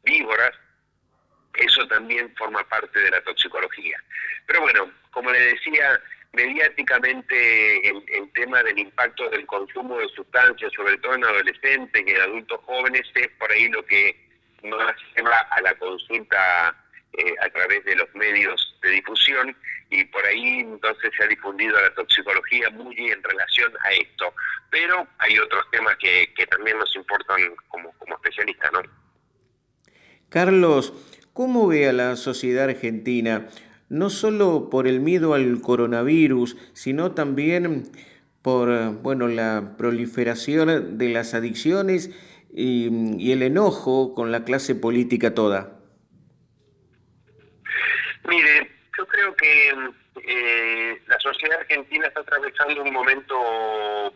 víboras, 0.03 0.53
eso 1.55 1.86
también 1.86 2.34
forma 2.36 2.66
parte 2.68 2.99
de 2.99 3.11
la 3.11 3.20
toxicología. 3.22 4.03
Pero 4.47 4.62
bueno, 4.62 4.90
como 5.11 5.30
le 5.30 5.40
decía, 5.40 6.01
mediáticamente 6.33 7.89
el, 7.89 8.33
tema 8.35 8.62
del 8.62 8.78
impacto 8.78 9.28
del 9.30 9.47
consumo 9.47 9.99
de 9.99 10.09
sustancias, 10.09 10.72
sobre 10.74 10.97
todo 10.99 11.14
en 11.14 11.24
adolescentes 11.24 12.03
y 12.07 12.11
en 12.11 12.20
adultos 12.20 12.61
jóvenes, 12.64 13.03
es 13.14 13.28
por 13.39 13.53
ahí 13.53 13.68
lo 13.68 13.85
que 13.85 14.16
más 14.64 14.95
lleva 15.14 15.39
a 15.39 15.61
la 15.61 15.74
consulta 15.74 16.74
eh, 17.12 17.35
a 17.43 17.49
través 17.51 17.85
de 17.85 17.97
los 17.97 18.12
medios 18.14 18.78
de 18.83 18.91
difusión 18.91 19.55
y 19.91 20.05
por 20.05 20.24
ahí 20.24 20.61
entonces 20.61 21.11
se 21.16 21.24
ha 21.24 21.26
difundido 21.26 21.78
la 21.78 21.93
toxicología 21.95 22.70
muy 22.70 22.97
en 22.97 23.22
relación 23.22 23.72
a 23.85 23.93
esto. 23.93 24.33
Pero 24.70 25.07
hay 25.18 25.39
otros 25.39 25.64
temas 25.70 25.97
que, 25.99 26.33
que 26.35 26.47
también 26.47 26.78
nos 26.78 26.95
importan 26.97 27.55
como, 27.68 27.93
como 27.99 28.14
especialistas, 28.14 28.72
¿no? 28.72 28.80
Carlos, 30.30 30.95
¿cómo 31.35 31.68
ve 31.68 31.87
a 31.87 31.93
la 31.93 32.16
sociedad 32.16 32.70
argentina 32.70 33.49
no 33.93 34.09
solo 34.09 34.70
por 34.70 34.86
el 34.86 35.01
miedo 35.01 35.34
al 35.34 35.61
coronavirus, 35.61 36.57
sino 36.72 37.12
también 37.12 37.93
por 38.40 38.90
bueno, 39.03 39.28
la 39.28 39.74
proliferación 39.76 40.97
de 40.97 41.09
las 41.11 41.34
adicciones 41.34 42.11
y, 42.51 43.30
el 43.30 43.43
enojo 43.43 44.14
con 44.14 44.32
la 44.32 44.45
clase 44.45 44.74
política 44.74 45.34
toda? 45.34 45.78
Mire, 48.26 48.70
yo 48.97 49.07
creo 49.07 49.36
que 49.36 49.74
eh, 50.26 51.03
la 51.07 51.20
sociedad 51.20 51.61
argentina 51.61 52.07
está 52.07 52.20
atravesando 52.20 52.82
un 52.82 52.95
momento 52.95 54.14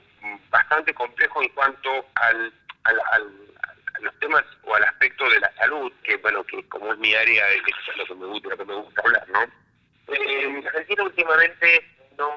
bastante 0.48 0.94
complejo 0.94 1.42
en 1.42 1.50
cuanto 1.50 1.90
al, 2.14 2.50
a 2.84 4.00
los 4.00 4.18
temas 4.20 4.44
o 4.64 4.74
al 4.74 4.84
aspecto 4.84 5.28
de 5.28 5.38
la 5.38 5.52
salud, 5.56 5.92
que 6.02 6.16
bueno, 6.16 6.42
que 6.44 6.66
como 6.70 6.94
es 6.94 6.98
mi 6.98 7.14
área, 7.14 7.50
es 7.50 7.60
lo 7.98 8.06
que 8.06 8.14
me 8.64 8.74
gusta 8.74 9.02
hablar, 9.04 9.28
¿no? 9.28 9.65
Eh, 10.09 10.62
Argentina 10.66 11.02
últimamente 11.04 11.84
no, 12.18 12.30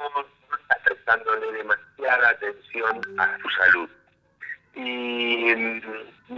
está 0.61 0.77
prestándole 0.83 1.51
demasiada 1.51 2.29
atención 2.29 3.01
a 3.17 3.37
su 3.39 3.49
salud. 3.49 3.89
Y, 4.75 5.81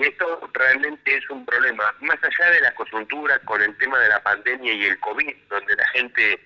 esto 0.02 0.50
realmente 0.54 1.18
es 1.18 1.30
un 1.30 1.46
problema. 1.46 1.94
Más 2.00 2.18
allá 2.24 2.52
de 2.52 2.62
la 2.62 2.74
coyuntura 2.74 3.38
con 3.40 3.62
el 3.62 3.78
tema 3.78 4.00
de 4.00 4.10
la 4.10 4.24
pandemia 4.24 4.74
y 4.74 4.86
el 4.86 5.00
COVID, 5.00 5.36
donde 5.50 5.76
la 5.76 5.88
gente 5.90 6.40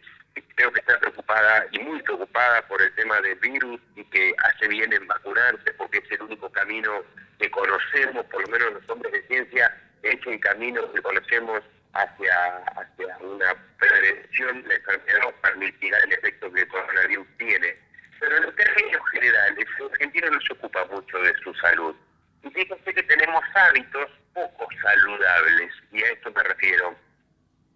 creo 0.56 0.72
que 0.72 0.80
está 0.80 1.00
preocupada 1.00 1.66
y 1.72 1.80
muy 1.80 2.02
preocupada 2.02 2.62
por 2.68 2.82
el 2.82 2.94
tema 2.96 3.22
del 3.22 3.36
virus 3.40 3.80
y 3.96 4.04
que 4.06 4.34
hace 4.40 4.68
bien 4.68 4.92
en 4.92 5.08
vacunarse 5.08 5.72
porque 5.78 6.00
es 6.00 6.12
el 6.12 6.24
único 6.24 6.50
camino 6.52 7.04
que 7.40 7.50
conocemos, 7.52 8.26
por 8.26 8.42
lo 8.42 8.48
menos 8.48 8.74
los 8.74 8.90
hombres 8.90 9.14
de 9.14 9.28
ciencia, 9.28 9.74
es 10.04 10.18
el 10.26 10.40
camino 10.40 10.92
que 10.92 11.02
conocemos 11.02 11.62
hacia, 11.96 12.58
hacia 12.76 13.18
una 13.20 13.56
prevención 13.80 14.62
de 14.64 14.68
la 14.68 14.76
enfermedad 14.76 15.34
para 15.42 15.56
mitigar 15.56 16.02
el 16.06 16.14
efecto 16.14 16.52
que 16.52 16.62
el 16.62 16.68
coronavirus 16.68 17.28
tiene. 17.38 17.76
Pero 18.20 18.38
en 18.38 18.56
términos 18.56 19.02
generales, 19.12 19.66
el 19.80 19.86
argentino 19.92 20.30
no 20.30 20.42
se 20.42 20.54
ocupa 20.54 20.86
mucho 20.86 21.18
de 21.20 21.34
su 21.44 21.54
salud. 21.56 21.96
Y 22.44 22.50
fíjense 22.50 22.94
que 22.94 23.04
tenemos 23.04 23.44
hábitos 23.56 24.12
poco 24.34 24.68
saludables, 24.82 25.74
y 25.92 26.04
a 26.04 26.12
esto 26.12 26.32
me 26.32 26.44
refiero. 26.44 26.96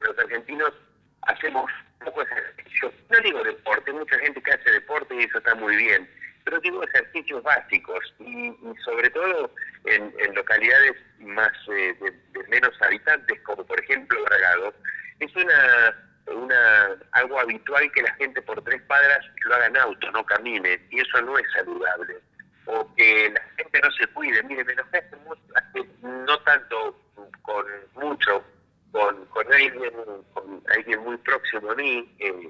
Los 0.01 0.17
argentinos 0.19 0.73
hacemos 1.23 1.71
poco 2.03 2.21
ejercicio. 2.21 2.93
No 3.09 3.19
digo 3.21 3.43
deporte, 3.43 3.91
mucha 3.91 4.17
gente 4.19 4.41
que 4.41 4.51
hace 4.51 4.71
deporte 4.71 5.15
y 5.15 5.23
eso 5.23 5.37
está 5.37 5.55
muy 5.55 5.75
bien, 5.75 6.09
pero 6.49 6.61
digo 6.61 6.83
ejercicios 6.83 7.43
básicos 7.43 7.99
y, 8.19 8.51
sobre 8.83 9.07
todo 9.11 9.51
en, 9.85 10.33
localidades 10.33 10.93
más 11.19 11.51
eh, 11.71 11.93
de, 12.01 12.43
menos 12.47 12.71
habitantes, 12.81 13.39
como 13.41 13.63
por 13.63 13.79
ejemplo 13.79 14.23
Bragado, 14.25 14.73
es 15.19 15.35
una, 15.35 15.95
una 16.25 16.97
algo 17.11 17.39
habitual 17.39 17.91
que 17.91 18.01
la 18.01 18.15
gente 18.15 18.41
por 18.41 18.63
tres 18.63 18.81
padras 18.83 19.23
lo 19.45 19.55
haga 19.55 19.67
en 19.67 19.77
auto, 19.77 20.11
no 20.11 20.25
camine, 20.25 20.79
y 20.89 20.99
eso 20.99 21.21
no 21.21 21.37
es 21.37 21.45
saludable. 21.53 22.17
O 22.65 22.95
que 22.95 23.29
la 23.29 23.41
gente 23.57 23.81
no 23.81 23.91
se 23.91 24.07
cuide. 24.07 24.41
Mire, 24.43 24.63
me 24.63 24.73
enojé 24.73 25.03
hace, 25.55 25.87
no 26.01 26.39
tanto 26.39 26.99
con 27.43 27.65
mucho, 27.93 28.43
con, 28.91 29.53
alguien, 29.53 29.93
con 30.33 30.63
alguien 30.75 30.99
muy 31.01 31.17
próximo 31.17 31.71
a 31.71 31.75
mí, 31.75 32.15
eh, 32.19 32.49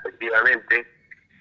efectivamente, 0.00 0.86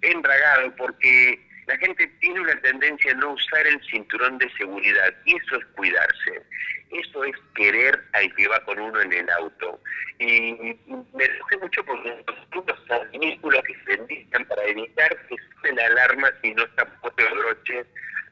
en 0.02 0.22
Bragado, 0.22 0.76
porque 0.76 1.47
la 1.68 1.78
gente 1.78 2.07
tiene 2.22 2.39
una 2.39 2.59
tendencia 2.61 3.11
a 3.11 3.15
no 3.15 3.34
usar 3.34 3.68
el 3.68 3.82
cinturón 3.91 4.38
de 4.38 4.49
seguridad 4.53 5.13
y 5.26 5.36
eso 5.36 5.57
es 5.57 5.65
cuidarse. 5.76 6.41
Eso 6.91 7.26
es 7.26 7.36
querer 7.55 8.01
al 8.13 8.34
que 8.36 8.47
va 8.47 8.63
con 8.63 8.80
uno 8.80 9.01
en 9.01 9.11
el 9.11 9.30
auto. 9.32 9.82
Y 10.20 10.78
me 11.13 11.26
enojé 11.26 11.57
mucho 11.61 11.84
porque 11.84 12.24
los 12.53 12.89
artículos 12.89 13.61
que 13.63 13.76
se 13.86 14.01
indican 14.01 14.45
para 14.45 14.63
evitar 14.63 15.28
que 15.28 15.36
suene 15.59 15.76
la 15.82 15.88
alarma 15.88 16.32
si 16.41 16.53
no 16.53 16.63
está 16.63 16.86
puesto 17.01 17.28
el 17.28 17.38
broche 17.38 17.86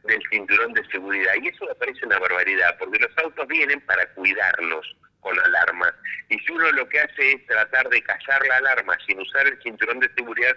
del 0.05 0.21
cinturón 0.31 0.71
de 0.71 0.86
seguridad. 0.86 1.33
Y 1.41 1.49
eso 1.49 1.65
me 1.65 1.75
parece 1.75 2.05
una 2.05 2.19
barbaridad, 2.19 2.77
porque 2.79 2.99
los 2.99 3.17
autos 3.17 3.47
vienen 3.49 3.81
para 3.81 4.05
cuidarlos 4.13 4.95
con 5.19 5.38
alarma. 5.38 5.93
Y 6.29 6.39
si 6.39 6.53
uno 6.53 6.71
lo 6.71 6.88
que 6.88 7.01
hace 7.01 7.33
es 7.33 7.45
tratar 7.47 7.89
de 7.89 8.01
callar 8.01 8.47
la 8.47 8.57
alarma 8.57 8.97
sin 9.05 9.19
usar 9.19 9.45
el 9.45 9.61
cinturón 9.61 9.99
de 9.99 10.09
seguridad, 10.15 10.55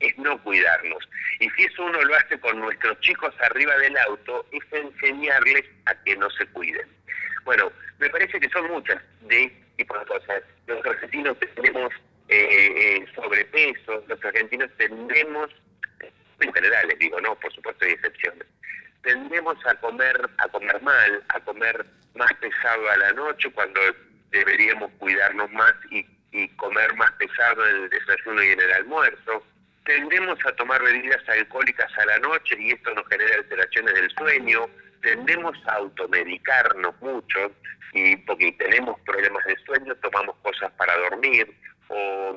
es 0.00 0.16
no 0.18 0.40
cuidarnos. 0.42 1.08
Y 1.40 1.48
si 1.50 1.64
eso 1.64 1.84
uno 1.84 2.00
lo 2.02 2.14
hace 2.14 2.38
con 2.40 2.58
nuestros 2.60 2.98
chicos 3.00 3.34
arriba 3.40 3.76
del 3.78 3.96
auto, 3.98 4.46
es 4.52 4.62
enseñarles 4.72 5.64
a 5.86 5.94
que 6.04 6.16
no 6.16 6.30
se 6.30 6.46
cuiden. 6.46 6.88
Bueno, 7.44 7.72
me 7.98 8.08
parece 8.10 8.38
que 8.40 8.48
son 8.50 8.68
muchas 8.68 9.00
de 9.22 9.44
este 9.44 9.66
tipo 9.76 9.98
de 9.98 10.06
cosas. 10.06 10.42
Los 10.66 10.84
argentinos 10.84 11.36
tenemos 11.54 11.92
eh, 12.28 12.74
eh, 12.76 13.06
sobrepeso, 13.14 14.04
los 14.06 14.24
argentinos 14.24 14.70
tendemos, 14.76 15.50
en 16.40 16.52
general 16.52 16.88
les 16.88 16.98
digo, 16.98 17.20
no, 17.20 17.34
por 17.36 17.52
supuesto 17.52 17.84
hay 17.84 17.92
excepciones, 17.92 18.46
tendemos 19.02 19.56
a 19.66 19.74
comer, 19.76 20.28
a 20.38 20.48
comer 20.48 20.82
mal, 20.82 21.24
a 21.28 21.40
comer 21.40 21.86
más 22.14 22.32
pesado 22.34 22.90
a 22.90 22.96
la 22.98 23.12
noche 23.12 23.50
cuando 23.52 23.80
deberíamos 24.30 24.90
cuidarnos 24.98 25.50
más 25.52 25.72
y, 25.90 26.06
y 26.32 26.48
comer 26.56 26.94
más 26.96 27.10
pesado 27.12 27.66
en 27.66 27.76
el 27.84 27.90
desayuno 27.90 28.42
y 28.42 28.48
en 28.50 28.60
el 28.60 28.72
almuerzo 28.72 29.42
tendemos 29.88 30.38
a 30.44 30.52
tomar 30.52 30.82
bebidas 30.82 31.26
alcohólicas 31.26 31.90
a 31.96 32.04
la 32.04 32.18
noche 32.18 32.54
y 32.58 32.72
esto 32.72 32.92
nos 32.92 33.08
genera 33.08 33.36
alteraciones 33.36 33.94
del 33.94 34.10
sueño, 34.10 34.68
tendemos 35.00 35.56
a 35.66 35.76
automedicarnos 35.76 36.94
mucho 37.00 37.50
y 37.94 38.14
porque 38.16 38.52
tenemos 38.52 39.00
problemas 39.00 39.42
de 39.46 39.56
sueño 39.64 39.94
tomamos 39.96 40.36
cosas 40.42 40.70
para 40.72 40.94
dormir 40.98 41.50
o, 41.88 42.36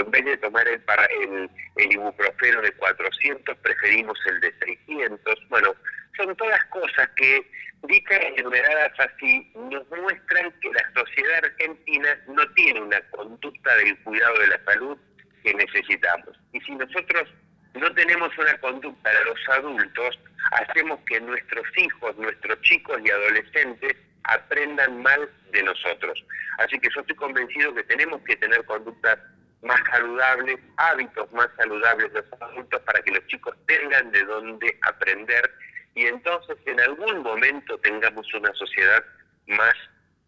en 0.00 0.10
vez 0.10 0.24
de 0.26 0.36
tomar 0.36 0.68
el, 0.68 0.80
para, 0.82 1.06
el, 1.06 1.48
ibuprofeno 1.76 2.60
de 2.60 2.72
400 2.72 3.56
preferimos 3.56 4.18
el 4.26 4.40
de 4.40 4.52
600. 4.58 5.48
Bueno, 5.48 5.74
son 6.14 6.36
todas 6.36 6.62
cosas 6.66 7.08
que 7.16 7.50
dichas 7.84 8.20
enumeradas 8.36 8.92
así 9.00 9.50
nos 9.54 9.88
muestran 9.88 10.52
que 10.60 10.70
la 10.72 10.92
sociedad 10.94 11.42
argentina 11.42 12.18
no 12.28 12.46
tiene 12.52 12.82
una 12.82 13.00
conducta 13.12 13.76
del 13.76 13.98
cuidado 14.00 14.38
de 14.40 14.46
la 14.48 14.64
salud 14.64 14.98
que 15.42 15.54
necesitamos. 15.54 16.38
Y 16.52 16.60
si 16.60 16.72
nosotros 16.72 17.28
no 17.74 17.92
tenemos 17.94 18.36
una 18.38 18.58
conducta 18.58 19.10
de 19.10 19.24
los 19.24 19.48
adultos, 19.48 20.18
hacemos 20.52 21.00
que 21.06 21.20
nuestros 21.20 21.66
hijos, 21.76 22.16
nuestros 22.16 22.60
chicos 22.62 22.98
y 23.04 23.10
adolescentes 23.10 23.96
aprendan 24.24 25.02
mal 25.02 25.28
de 25.52 25.62
nosotros. 25.62 26.24
Así 26.58 26.78
que 26.78 26.88
yo 26.94 27.00
estoy 27.00 27.16
convencido 27.16 27.74
que 27.74 27.84
tenemos 27.84 28.20
que 28.22 28.36
tener 28.36 28.64
conductas 28.64 29.18
más 29.62 29.80
saludables, 29.90 30.58
hábitos 30.76 31.32
más 31.32 31.48
saludables 31.56 32.12
de 32.12 32.22
los 32.22 32.42
adultos 32.42 32.80
para 32.82 33.00
que 33.02 33.12
los 33.12 33.26
chicos 33.28 33.56
tengan 33.66 34.10
de 34.10 34.24
dónde 34.24 34.78
aprender 34.82 35.50
y 35.94 36.06
entonces 36.06 36.56
en 36.66 36.80
algún 36.80 37.22
momento 37.22 37.78
tengamos 37.78 38.26
una 38.34 38.52
sociedad 38.54 39.04
más 39.46 39.74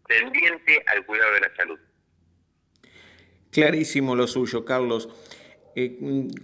tendiente 0.07 0.83
al 0.87 1.05
cuidado 1.05 1.33
de 1.33 1.39
la 1.41 1.55
salud. 1.55 1.79
Clarísimo 3.55 4.17
lo 4.17 4.27
suyo, 4.27 4.65
Carlos. 4.65 5.07
Eh, 5.77 5.97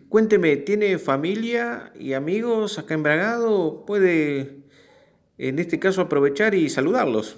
cuénteme, 0.08 0.56
¿tiene 0.56 0.98
familia 0.98 1.92
y 1.94 2.14
amigos 2.14 2.80
acá 2.80 2.94
en 2.94 3.04
Bragado? 3.04 3.84
¿Puede, 3.86 4.60
en 5.38 5.60
este 5.60 5.78
caso, 5.78 6.00
aprovechar 6.00 6.56
y 6.56 6.70
saludarlos? 6.70 7.36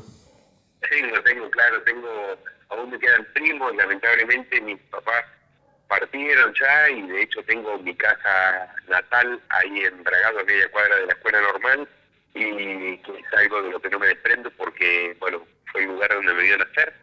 Tengo, 0.88 1.20
tengo, 1.24 1.50
claro, 1.50 1.82
tengo, 1.82 2.08
aún 2.70 2.92
me 2.92 3.00
quedan 3.00 3.26
primos, 3.34 3.76
lamentablemente 3.76 4.62
mis 4.62 4.78
papás 4.92 5.26
partieron 5.88 6.54
ya 6.54 6.92
y 6.92 7.08
de 7.08 7.24
hecho 7.24 7.42
tengo 7.44 7.76
mi 7.80 7.96
casa 7.96 8.76
natal 8.88 9.42
ahí 9.50 9.80
en 9.86 10.04
Bragado, 10.04 10.42
a 10.42 10.44
media 10.44 10.70
cuadra 10.70 10.98
de 10.98 11.08
la 11.08 11.14
escuela 11.14 11.42
normal 11.42 11.88
y 12.36 12.98
que 13.00 13.12
es 13.12 13.34
algo 13.40 13.64
de 13.64 13.72
lo 13.72 13.82
que 13.82 13.90
no 13.90 13.98
me 13.98 14.06
desprendo 14.06 14.52
porque, 14.52 15.18
bueno, 15.20 15.44
fue 15.72 15.82
el 15.82 15.88
lugar 15.88 16.14
donde 16.14 16.34
me 16.36 16.44
dio 16.44 16.60
nacer 16.60 17.03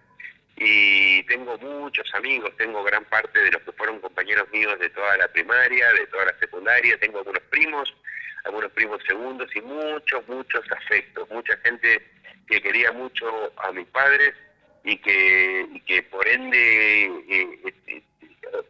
y 0.62 1.22
tengo 1.22 1.56
muchos 1.56 2.06
amigos, 2.14 2.54
tengo 2.58 2.84
gran 2.84 3.02
parte 3.06 3.40
de 3.40 3.50
los 3.50 3.62
que 3.62 3.72
fueron 3.72 3.98
compañeros 3.98 4.46
míos 4.52 4.78
de 4.78 4.90
toda 4.90 5.16
la 5.16 5.26
primaria, 5.28 5.90
de 5.94 6.06
toda 6.08 6.26
la 6.26 6.38
secundaria, 6.38 6.98
tengo 7.00 7.20
algunos 7.20 7.42
primos, 7.44 7.96
algunos 8.44 8.70
primos 8.72 9.02
segundos 9.06 9.48
y 9.56 9.62
muchos, 9.62 10.28
muchos 10.28 10.62
afectos, 10.70 11.30
mucha 11.30 11.56
gente 11.64 12.06
que 12.46 12.60
quería 12.60 12.92
mucho 12.92 13.26
a 13.56 13.72
mis 13.72 13.86
padres 13.86 14.34
y 14.84 14.98
que, 14.98 15.66
y 15.72 15.80
que 15.80 16.02
por 16.02 16.28
ende 16.28 17.04
eh, 17.06 17.74
eh, 17.86 18.02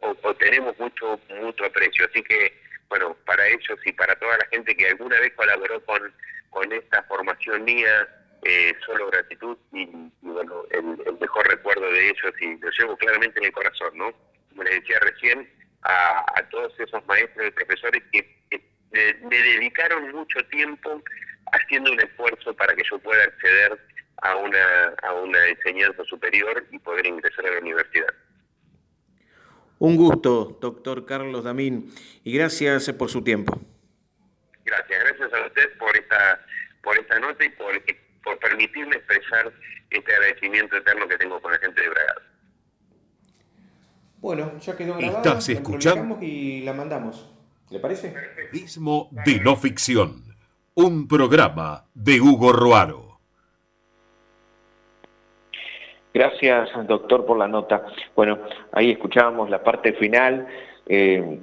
o, 0.01 0.35
tenemos 0.35 0.79
mucho, 0.79 1.19
mucho 1.41 1.65
aprecio. 1.65 2.07
Así 2.07 2.23
que, 2.23 2.57
bueno, 2.89 3.17
para 3.27 3.49
ellos 3.49 3.81
y 3.85 3.91
para 3.93 4.15
toda 4.15 4.39
la 4.39 4.47
gente 4.47 4.77
que 4.77 4.87
alguna 4.87 5.19
vez 5.19 5.33
colaboró 5.35 5.85
con, 5.85 6.15
con 6.51 6.73
esta 6.73 7.03
formación 7.05 7.65
mía, 7.65 8.09
eh, 8.43 8.75
solo 8.87 9.11
gratitud 9.11 9.57
y, 9.73 9.87
bueno, 10.23 10.65
el, 10.71 10.85
mejor 11.21 11.47
recuerdo 11.49 11.91
de 11.91 12.09
ellos 12.09 12.33
y 12.41 12.57
lo 12.57 12.71
llevo 12.71 12.97
claramente 12.97 13.39
en 13.39 13.47
el 13.47 13.53
corazón, 13.53 13.97
¿no? 13.97 14.13
Como 14.51 14.63
les 14.63 14.81
decía 14.81 14.99
recién, 15.01 15.49
a, 15.83 16.25
todos 16.51 16.73
esos 16.79 17.05
maestros 17.07 17.49
y 17.49 17.51
profesores 17.51 18.03
que, 18.13 18.41
me, 18.93 19.37
dedicaron 19.39 20.11
mucho 20.13 20.45
tiempo 20.47 21.03
haciendo 21.53 21.93
un 21.93 22.01
esfuerzo 22.01 22.55
para 22.55 22.75
que 22.75 22.83
yo 22.91 22.99
pueda 22.99 23.23
acceder 23.25 23.79
a 24.23 24.37
una, 24.37 24.95
a 25.03 25.15
una 25.15 25.47
enseñanza 25.47 26.05
superior 26.05 26.67
y 26.71 26.79
poder 26.79 27.07
ingresar 27.07 27.47
a 27.47 27.51
la 27.53 27.61
universidad. 27.61 28.13
Un 29.79 29.97
gusto, 29.97 30.59
doctor 30.61 31.07
Carlos 31.07 31.45
Damín, 31.45 31.91
y 32.23 32.35
gracias 32.37 32.91
por 32.93 33.09
su 33.09 33.25
tiempo. 33.25 33.59
Gracias, 34.65 35.05
gracias 35.05 35.33
a 35.33 35.47
usted 35.47 35.79
por 35.79 35.97
esta, 35.97 36.47
por 36.83 36.99
esta 36.99 37.19
nota 37.19 37.45
y 37.45 37.49
por 37.51 37.75
por 38.23 38.39
permitirme 38.39 38.97
expresar 38.97 39.53
este 39.91 40.15
agradecimiento 40.15 40.77
eterno 40.77 41.09
que 41.09 41.17
tengo 41.17 41.41
con 41.41 41.53
la 41.53 41.59
gente 41.59 41.81
de 41.81 41.89
Bragado. 41.89 42.21
Bueno, 44.21 44.59
ya 44.59 44.77
quedó 44.77 44.97
grabado. 44.97 45.17
Estás 45.17 45.49
escuchando 45.49 46.19
y 46.21 46.61
la 46.61 46.75
mandamos. 46.75 47.33
¿Le 47.71 47.79
parece? 47.79 48.11
Periodismo 48.11 49.09
de 49.13 49.41
no 49.41 49.57
ficción. 49.57 50.25
Un 50.75 51.09
programa 51.09 51.87
de 51.95 52.21
Hugo 52.21 52.53
Roaro. 52.53 53.21
Gracias, 56.13 56.69
doctor, 56.87 57.25
por 57.25 57.39
la 57.39 57.47
nota. 57.47 57.87
Bueno, 58.17 58.39
ahí 58.73 58.91
escuchábamos 58.91 59.49
la 59.49 59.63
parte 59.63 59.93
final, 59.95 60.47
eh, 60.87 61.41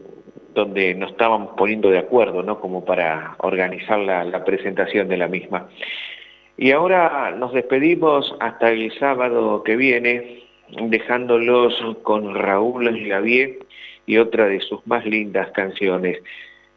donde 0.53 0.93
nos 0.93 1.11
estábamos 1.11 1.55
poniendo 1.57 1.89
de 1.89 1.99
acuerdo, 1.99 2.43
¿no? 2.43 2.59
Como 2.59 2.83
para 2.83 3.35
organizar 3.39 3.99
la, 3.99 4.25
la 4.25 4.43
presentación 4.43 5.07
de 5.07 5.17
la 5.17 5.27
misma. 5.27 5.69
Y 6.57 6.71
ahora 6.71 7.35
nos 7.37 7.53
despedimos 7.53 8.35
hasta 8.39 8.71
el 8.71 8.91
sábado 8.97 9.61
que 9.63 9.75
viene, 9.75 10.43
dejándolos 10.69 11.79
con 12.01 12.33
Raúl 12.33 13.07
Lavie 13.07 13.59
y 14.07 14.17
otra 14.17 14.47
de 14.47 14.59
sus 14.61 14.85
más 14.87 15.05
lindas 15.05 15.51
canciones. 15.51 16.17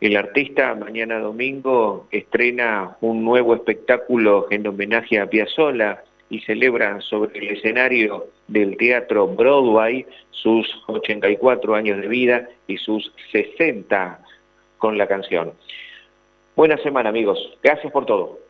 El 0.02 0.16
artista 0.16 0.74
mañana 0.74 1.18
domingo 1.18 2.06
estrena 2.10 2.96
un 3.00 3.24
nuevo 3.24 3.54
espectáculo 3.54 4.48
en 4.50 4.66
homenaje 4.66 5.18
a 5.18 5.26
Piazzolla 5.26 6.02
y 6.28 6.40
celebra 6.40 7.00
sobre 7.00 7.38
el 7.38 7.56
escenario 7.56 8.26
del 8.48 8.76
Teatro 8.76 9.28
Broadway 9.28 10.04
sus 10.30 10.66
84 10.88 11.74
años 11.74 12.00
de 12.00 12.08
vida 12.08 12.48
y 12.66 12.76
sus 12.76 13.12
60 13.32 14.20
con 14.76 14.98
la 14.98 15.06
canción. 15.06 15.52
Buena 16.54 16.76
semana 16.78 17.08
amigos, 17.08 17.38
gracias 17.62 17.90
por 17.92 18.04
todo. 18.04 18.49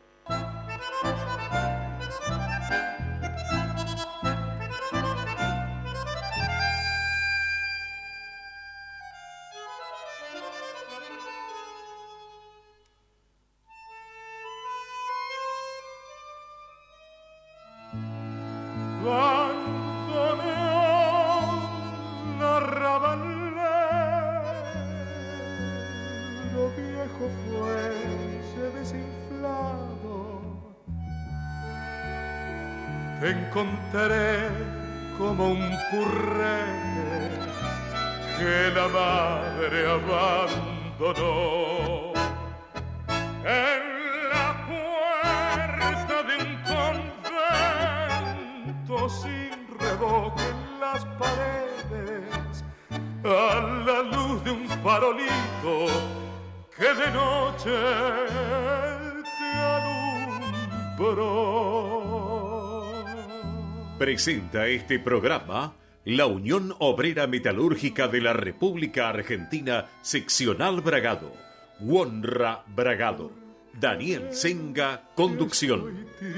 Presenta 64.22 64.66
este 64.66 64.98
programa 64.98 65.72
la 66.04 66.26
Unión 66.26 66.74
Obrera 66.78 67.26
Metalúrgica 67.26 68.06
de 68.06 68.20
la 68.20 68.34
República 68.34 69.08
Argentina, 69.08 69.86
seccional 70.02 70.82
Bragado. 70.82 71.32
Wonra 71.80 72.62
Bragado. 72.66 73.32
Daniel 73.72 74.28
Senga, 74.34 75.04
conducción. 75.14 76.06
Triste 76.18 76.36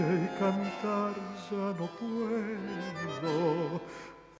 y 0.00 0.38
cantar 0.38 1.12
ya 1.50 1.74
no 1.78 1.90
puedo 2.00 3.82